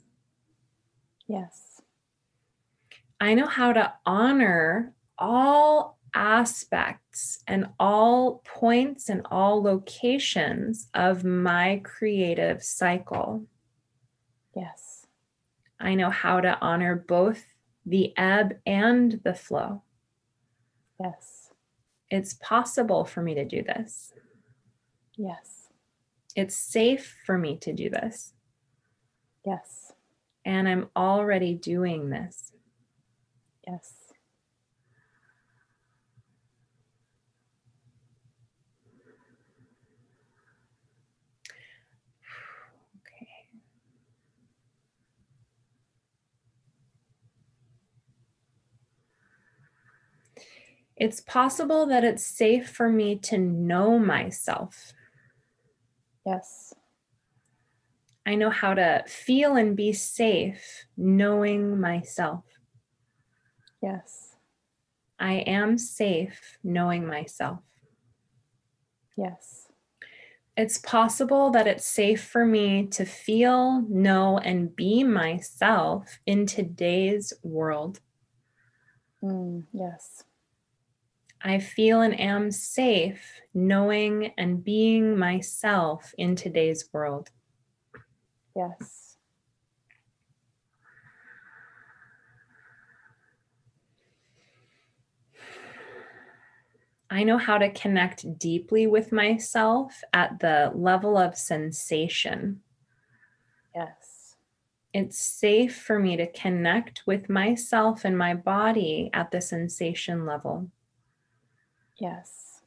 [1.28, 1.82] Yes.
[3.22, 11.82] I know how to honor all aspects and all points and all locations of my
[11.84, 13.46] creative cycle.
[14.56, 15.06] Yes.
[15.80, 17.44] I know how to honor both
[17.86, 19.84] the ebb and the flow.
[21.00, 21.52] Yes.
[22.10, 24.14] It's possible for me to do this.
[25.16, 25.68] Yes.
[26.36, 28.34] It's safe for me to do this.
[29.46, 29.94] Yes.
[30.46, 32.52] And I'm already doing this.
[33.68, 33.94] Yes.
[51.00, 54.94] It's possible that it's safe for me to know myself.
[56.26, 56.74] Yes.
[58.26, 62.44] I know how to feel and be safe knowing myself.
[63.82, 64.36] Yes.
[65.18, 67.62] I am safe knowing myself.
[69.16, 69.68] Yes.
[70.58, 77.32] It's possible that it's safe for me to feel, know, and be myself in today's
[77.42, 78.02] world.
[79.24, 80.26] Mm, yes.
[81.42, 87.30] I feel and am safe knowing and being myself in today's world.
[88.56, 89.18] Yes.
[97.10, 102.62] I know how to connect deeply with myself at the level of sensation.
[103.74, 104.36] Yes.
[104.94, 110.70] It's safe for me to connect with myself and my body at the sensation level.
[112.00, 112.62] Yes.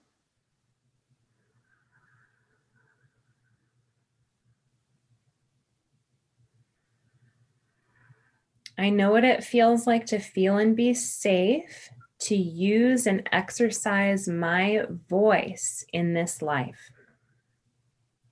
[8.78, 14.28] I know what it feels like to feel and be safe, to use and exercise
[14.28, 16.90] my voice in this life.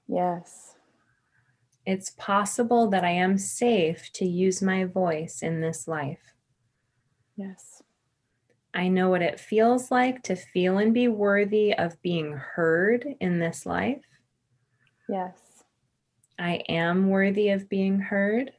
[0.09, 0.75] Yes.
[1.87, 6.35] It's possible that I am safe to use my voice in this life.
[7.37, 7.70] Yes.
[8.73, 13.41] I know what it feels like to feel and be worthy of being heard in
[13.41, 14.05] this life.
[15.09, 15.65] Yes.
[16.39, 18.53] I am worthy of being heard.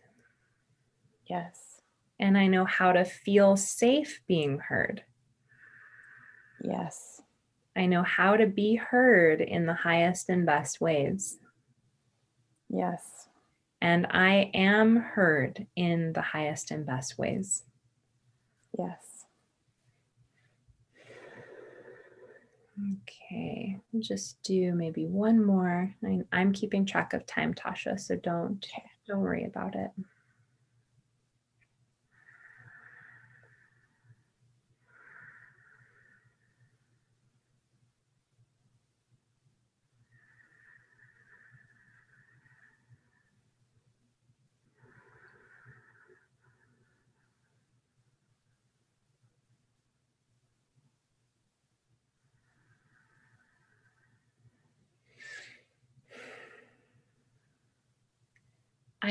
[1.28, 1.82] Yes.
[2.20, 5.04] And I know how to feel safe being heard.
[6.62, 7.22] Yes.
[7.76, 11.40] I know how to be heard in the highest and best ways.
[12.70, 13.28] Yes.
[13.82, 17.64] And I am heard in the highest and best ways.
[18.78, 19.11] Yes.
[22.82, 25.94] Okay, we'll just do maybe one more.
[26.04, 28.66] I, I'm keeping track of time, Tasha, so don't
[29.08, 29.92] don't worry about it.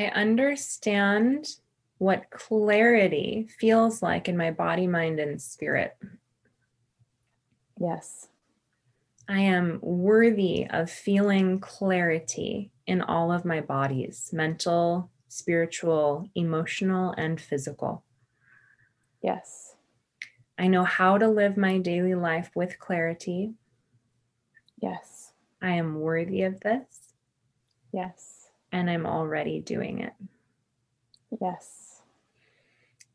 [0.01, 1.47] I understand
[1.99, 5.95] what clarity feels like in my body, mind, and spirit.
[7.79, 8.29] Yes.
[9.29, 17.39] I am worthy of feeling clarity in all of my bodies mental, spiritual, emotional, and
[17.39, 18.03] physical.
[19.23, 19.75] Yes.
[20.59, 23.53] I know how to live my daily life with clarity.
[24.79, 25.33] Yes.
[25.61, 27.13] I am worthy of this,
[27.93, 28.40] Yes.
[28.73, 30.13] And I'm already doing it.
[31.41, 32.03] Yes.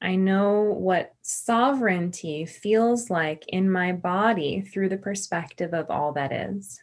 [0.02, 6.32] I know what sovereignty feels like in my body through the perspective of all that
[6.32, 6.82] is.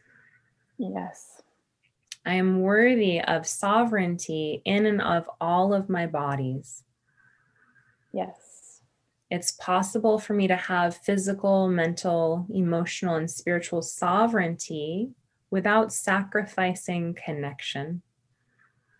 [0.78, 1.42] Yes.
[2.24, 6.84] I am worthy of sovereignty in and of all of my bodies.
[8.12, 8.80] Yes.
[9.30, 15.10] It's possible for me to have physical, mental, emotional, and spiritual sovereignty
[15.50, 18.02] without sacrificing connection.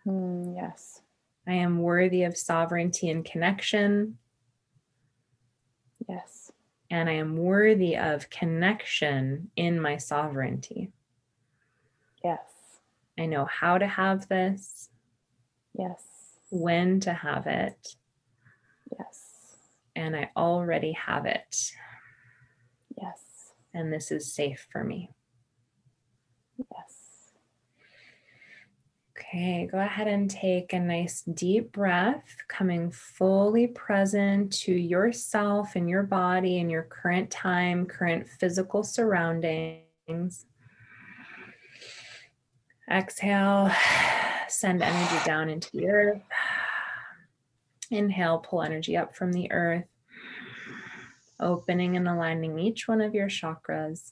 [0.07, 1.01] Mm, yes.
[1.47, 4.17] I am worthy of sovereignty and connection,
[6.07, 6.51] Yes.
[6.89, 10.91] and I am worthy of connection in my sovereignty.
[12.23, 12.79] Yes.
[13.17, 14.89] I know how to have this,
[15.73, 16.39] Yes.
[16.49, 17.95] when to have it,
[18.97, 19.57] Yes.
[19.95, 21.71] and I already have it.
[22.97, 23.53] Yes.
[23.73, 25.11] And this is safe for me.
[26.71, 27.33] Yes.
[29.33, 35.89] Okay, go ahead and take a nice deep breath, coming fully present to yourself and
[35.89, 40.45] your body and your current time, current physical surroundings.
[42.87, 43.71] Exhale,
[44.49, 46.21] send energy down into the earth.
[47.89, 49.87] Inhale, pull energy up from the earth,
[51.39, 54.11] opening and aligning each one of your chakras.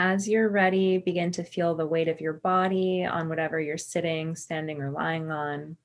[0.00, 4.36] As you're ready, begin to feel the weight of your body on whatever you're sitting,
[4.36, 5.76] standing, or lying on,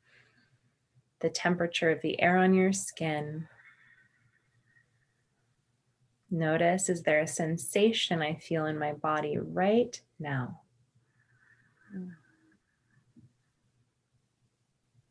[1.22, 3.48] the temperature of the air on your skin.
[6.30, 10.62] Notice is there a sensation I feel in my body right now?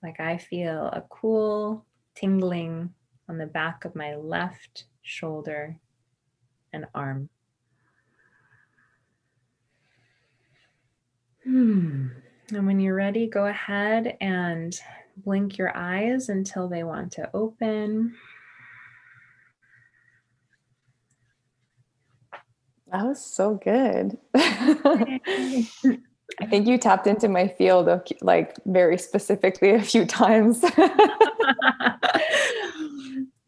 [0.00, 1.84] Like I feel a cool
[2.14, 2.94] tingling
[3.28, 5.76] on the back of my left shoulder
[6.72, 7.30] and arm.
[11.44, 12.08] Hmm.
[12.52, 14.78] And when you're ready, go ahead and
[15.16, 18.14] blink your eyes until they want to open.
[22.90, 24.18] That was so good.
[24.34, 25.66] I
[26.48, 30.62] think you tapped into my field of like very specifically a few times.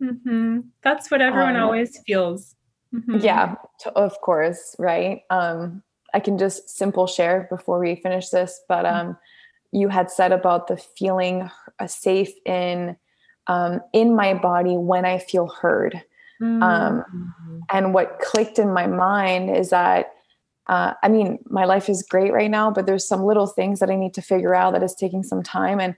[0.01, 2.55] hmm That's what everyone Um, always feels.
[2.95, 3.23] Mhm.
[3.23, 3.57] yeah,
[3.95, 5.23] of course, right?
[5.31, 5.83] Um,
[6.15, 9.19] I can just simple share before we finish this, but um,
[9.73, 12.97] you had said about the feeling uh, safe in
[13.47, 16.03] um, in my body when I feel heard.
[16.41, 17.59] Um, mm-hmm.
[17.73, 20.15] and what clicked in my mind is that
[20.67, 23.91] uh, I mean, my life is great right now, but there's some little things that
[23.91, 25.79] I need to figure out that is taking some time.
[25.79, 25.95] And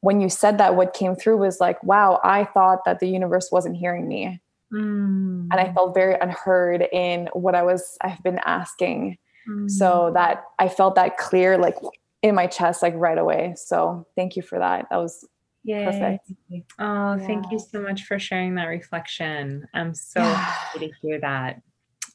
[0.00, 3.50] when you said that, what came through was like, wow, I thought that the universe
[3.52, 4.40] wasn't hearing me.
[4.72, 5.48] Mm.
[5.50, 9.18] And I felt very unheard in what I was, I've been asking.
[9.48, 9.70] Mm.
[9.70, 11.76] So that I felt that clear, like
[12.22, 13.54] in my chest, like right away.
[13.56, 14.86] So thank you for that.
[14.90, 15.26] That was
[15.64, 15.84] Yay.
[15.84, 16.30] perfect.
[16.78, 17.18] Oh, yeah.
[17.18, 19.66] thank you so much for sharing that reflection.
[19.74, 20.34] I'm so yeah.
[20.34, 21.62] happy to hear that.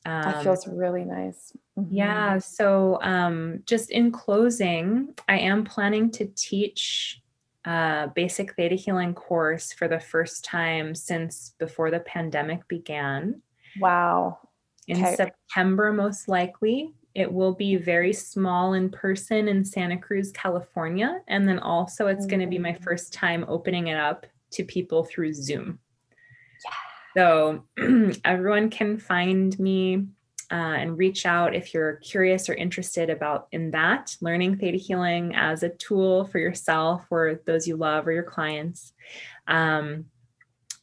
[0.06, 1.54] Um, that feels really nice.
[1.80, 1.96] Mm-hmm.
[1.96, 2.38] Yeah.
[2.40, 7.22] So, um, just in closing, I am planning to teach
[7.66, 13.42] a basic theta healing course for the first time since before the pandemic began.
[13.80, 14.40] Wow.
[14.88, 15.16] In okay.
[15.16, 16.94] September, most likely.
[17.16, 21.22] It will be very small in person in Santa Cruz, California.
[21.28, 22.84] And then also, it's going to be my mm.
[22.84, 25.80] first time opening it up to people through Zoom.
[27.16, 27.66] So
[28.26, 30.08] everyone can find me
[30.52, 35.34] uh, and reach out if you're curious or interested about in that learning theta healing
[35.36, 38.94] as a tool for yourself or those you love or your clients.
[39.48, 40.06] Um,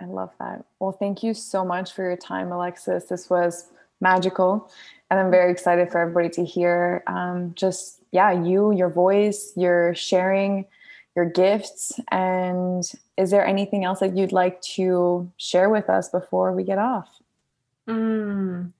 [0.00, 0.64] I love that.
[0.78, 3.04] Well, thank you so much for your time, Alexis.
[3.04, 3.70] This was
[4.00, 4.70] magical.
[5.10, 9.94] And I'm very excited for everybody to hear um, just, yeah, you, your voice, your
[9.94, 10.66] sharing,
[11.16, 11.98] your gifts.
[12.12, 12.84] And
[13.16, 17.08] is there anything else that you'd like to share with us before we get off?
[17.88, 18.72] Mm,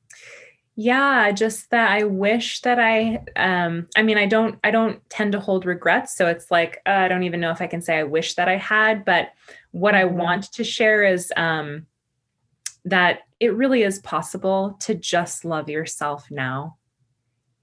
[0.79, 5.33] yeah just that i wish that i um i mean i don't i don't tend
[5.33, 7.97] to hold regrets so it's like uh, i don't even know if i can say
[7.99, 9.33] i wish that i had but
[9.71, 10.19] what i mm-hmm.
[10.19, 11.87] want to share is um
[12.85, 16.77] that it really is possible to just love yourself now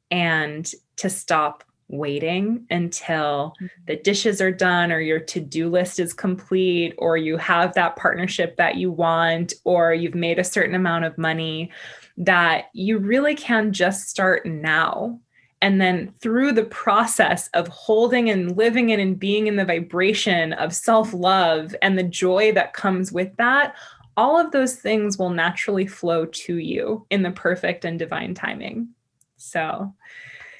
[0.10, 1.64] and to stop
[1.98, 3.66] waiting until mm-hmm.
[3.88, 8.58] the dishes are done or your to-do list is complete or you have that partnership
[8.58, 11.72] that you want or you've made a certain amount of money
[12.18, 15.20] that you really can just start now.
[15.62, 20.52] And then through the process of holding and living in and being in the vibration
[20.54, 23.76] of self love and the joy that comes with that,
[24.18, 28.90] all of those things will naturally flow to you in the perfect and divine timing.
[29.38, 29.94] So,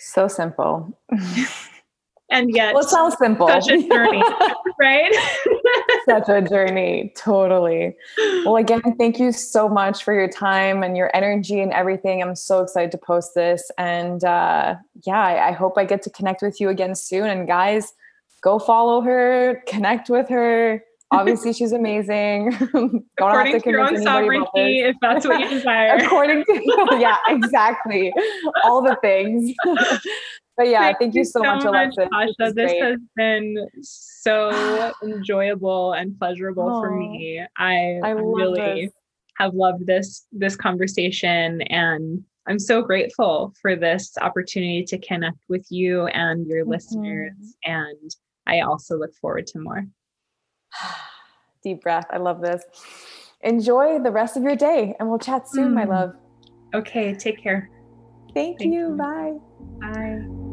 [0.04, 0.98] so simple.
[2.30, 3.48] and yet, well, it sounds simple.
[3.48, 4.24] Such a journey,
[4.80, 5.14] right?
[6.08, 7.14] such a journey.
[7.16, 7.96] Totally.
[8.46, 12.22] Well, again, thank you so much for your time and your energy and everything.
[12.22, 13.70] I'm so excited to post this.
[13.78, 14.76] And uh,
[15.06, 17.28] yeah, I, I hope I get to connect with you again soon.
[17.28, 17.94] And guys,
[18.42, 20.84] go follow her, connect with her.
[21.14, 22.52] Obviously, she's amazing.
[22.74, 25.98] Don't According have to, to your own sovereignty, if that's what you desire.
[25.98, 28.14] According to yeah, exactly.
[28.64, 29.54] All the things.
[30.56, 32.08] But yeah, thank, thank you so, so much, Alexis.
[32.14, 32.34] Tasha.
[32.38, 37.44] This, this has been so enjoyable and pleasurable oh, for me.
[37.58, 38.94] I, I really this.
[39.38, 45.66] have loved this this conversation and I'm so grateful for this opportunity to connect with
[45.70, 46.72] you and your mm-hmm.
[46.72, 47.56] listeners.
[47.64, 48.12] And
[48.46, 49.86] I also look forward to more.
[51.64, 52.08] Deep breath.
[52.10, 52.64] I love this.
[53.42, 55.74] Enjoy the rest of your day and we'll chat soon, mm.
[55.74, 56.16] my love.
[56.74, 57.70] Okay, take care.
[58.34, 58.90] Thank, Thank you.
[58.90, 58.98] you.
[58.98, 59.38] Bye.
[59.80, 60.44] Bye.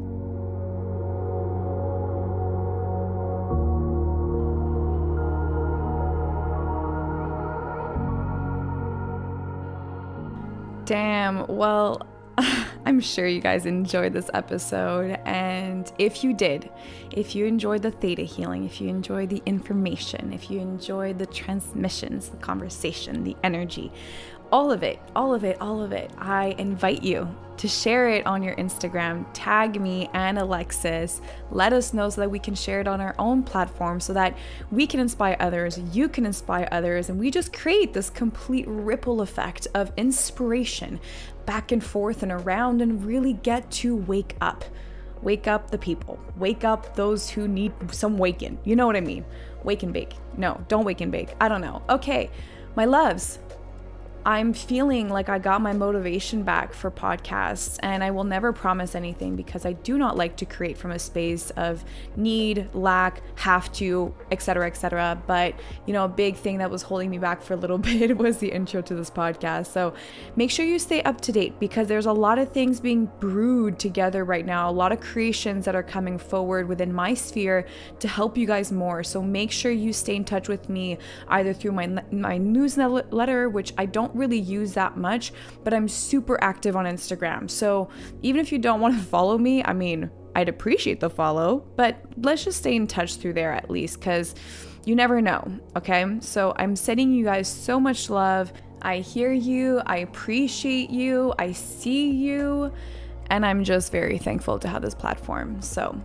[10.84, 11.46] Damn.
[11.46, 12.02] Well,
[12.86, 15.18] I'm sure you guys enjoyed this episode.
[15.24, 16.70] And if you did,
[17.12, 21.26] if you enjoyed the theta healing, if you enjoyed the information, if you enjoyed the
[21.26, 23.92] transmissions, the conversation, the energy,
[24.52, 26.10] all of it, all of it, all of it.
[26.18, 27.28] I invite you
[27.60, 31.20] to share it on your Instagram, tag me and Alexis.
[31.50, 34.36] Let us know so that we can share it on our own platform so that
[34.70, 39.20] we can inspire others, you can inspire others, and we just create this complete ripple
[39.20, 40.98] effect of inspiration
[41.44, 44.64] back and forth and around and really get to wake up.
[45.20, 46.18] Wake up the people.
[46.36, 48.58] Wake up those who need some waking.
[48.64, 49.24] You know what I mean?
[49.64, 50.14] Wake and bake.
[50.38, 51.34] No, don't wake and bake.
[51.42, 51.82] I don't know.
[51.90, 52.30] Okay,
[52.74, 53.38] my loves,
[54.24, 58.94] I'm feeling like I got my motivation back for podcasts, and I will never promise
[58.94, 61.84] anything because I do not like to create from a space of
[62.16, 65.22] need, lack, have to, etc., etc.
[65.26, 65.54] But
[65.86, 68.38] you know, a big thing that was holding me back for a little bit was
[68.38, 69.68] the intro to this podcast.
[69.68, 69.94] So
[70.36, 73.78] make sure you stay up to date because there's a lot of things being brewed
[73.78, 77.66] together right now, a lot of creations that are coming forward within my sphere
[78.00, 79.02] to help you guys more.
[79.02, 80.98] So make sure you stay in touch with me
[81.28, 85.32] either through my my newsletter, which I don't don't really use that much,
[85.64, 87.50] but I'm super active on Instagram.
[87.50, 87.88] So
[88.22, 92.02] even if you don't want to follow me, I mean, I'd appreciate the follow, but
[92.18, 94.34] let's just stay in touch through there at least because
[94.84, 95.58] you never know.
[95.76, 96.04] Okay.
[96.20, 98.52] So I'm sending you guys so much love.
[98.82, 99.82] I hear you.
[99.86, 101.34] I appreciate you.
[101.38, 102.72] I see you.
[103.28, 105.60] And I'm just very thankful to have this platform.
[105.62, 106.00] So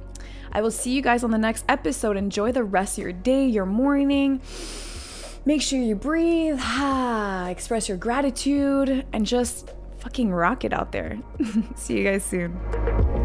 [0.52, 2.18] I will see you guys on the next episode.
[2.18, 4.42] Enjoy the rest of your day, your morning.
[5.48, 6.60] Make sure you breathe,
[7.50, 11.20] express your gratitude, and just fucking rock it out there.
[11.76, 13.25] See you guys soon.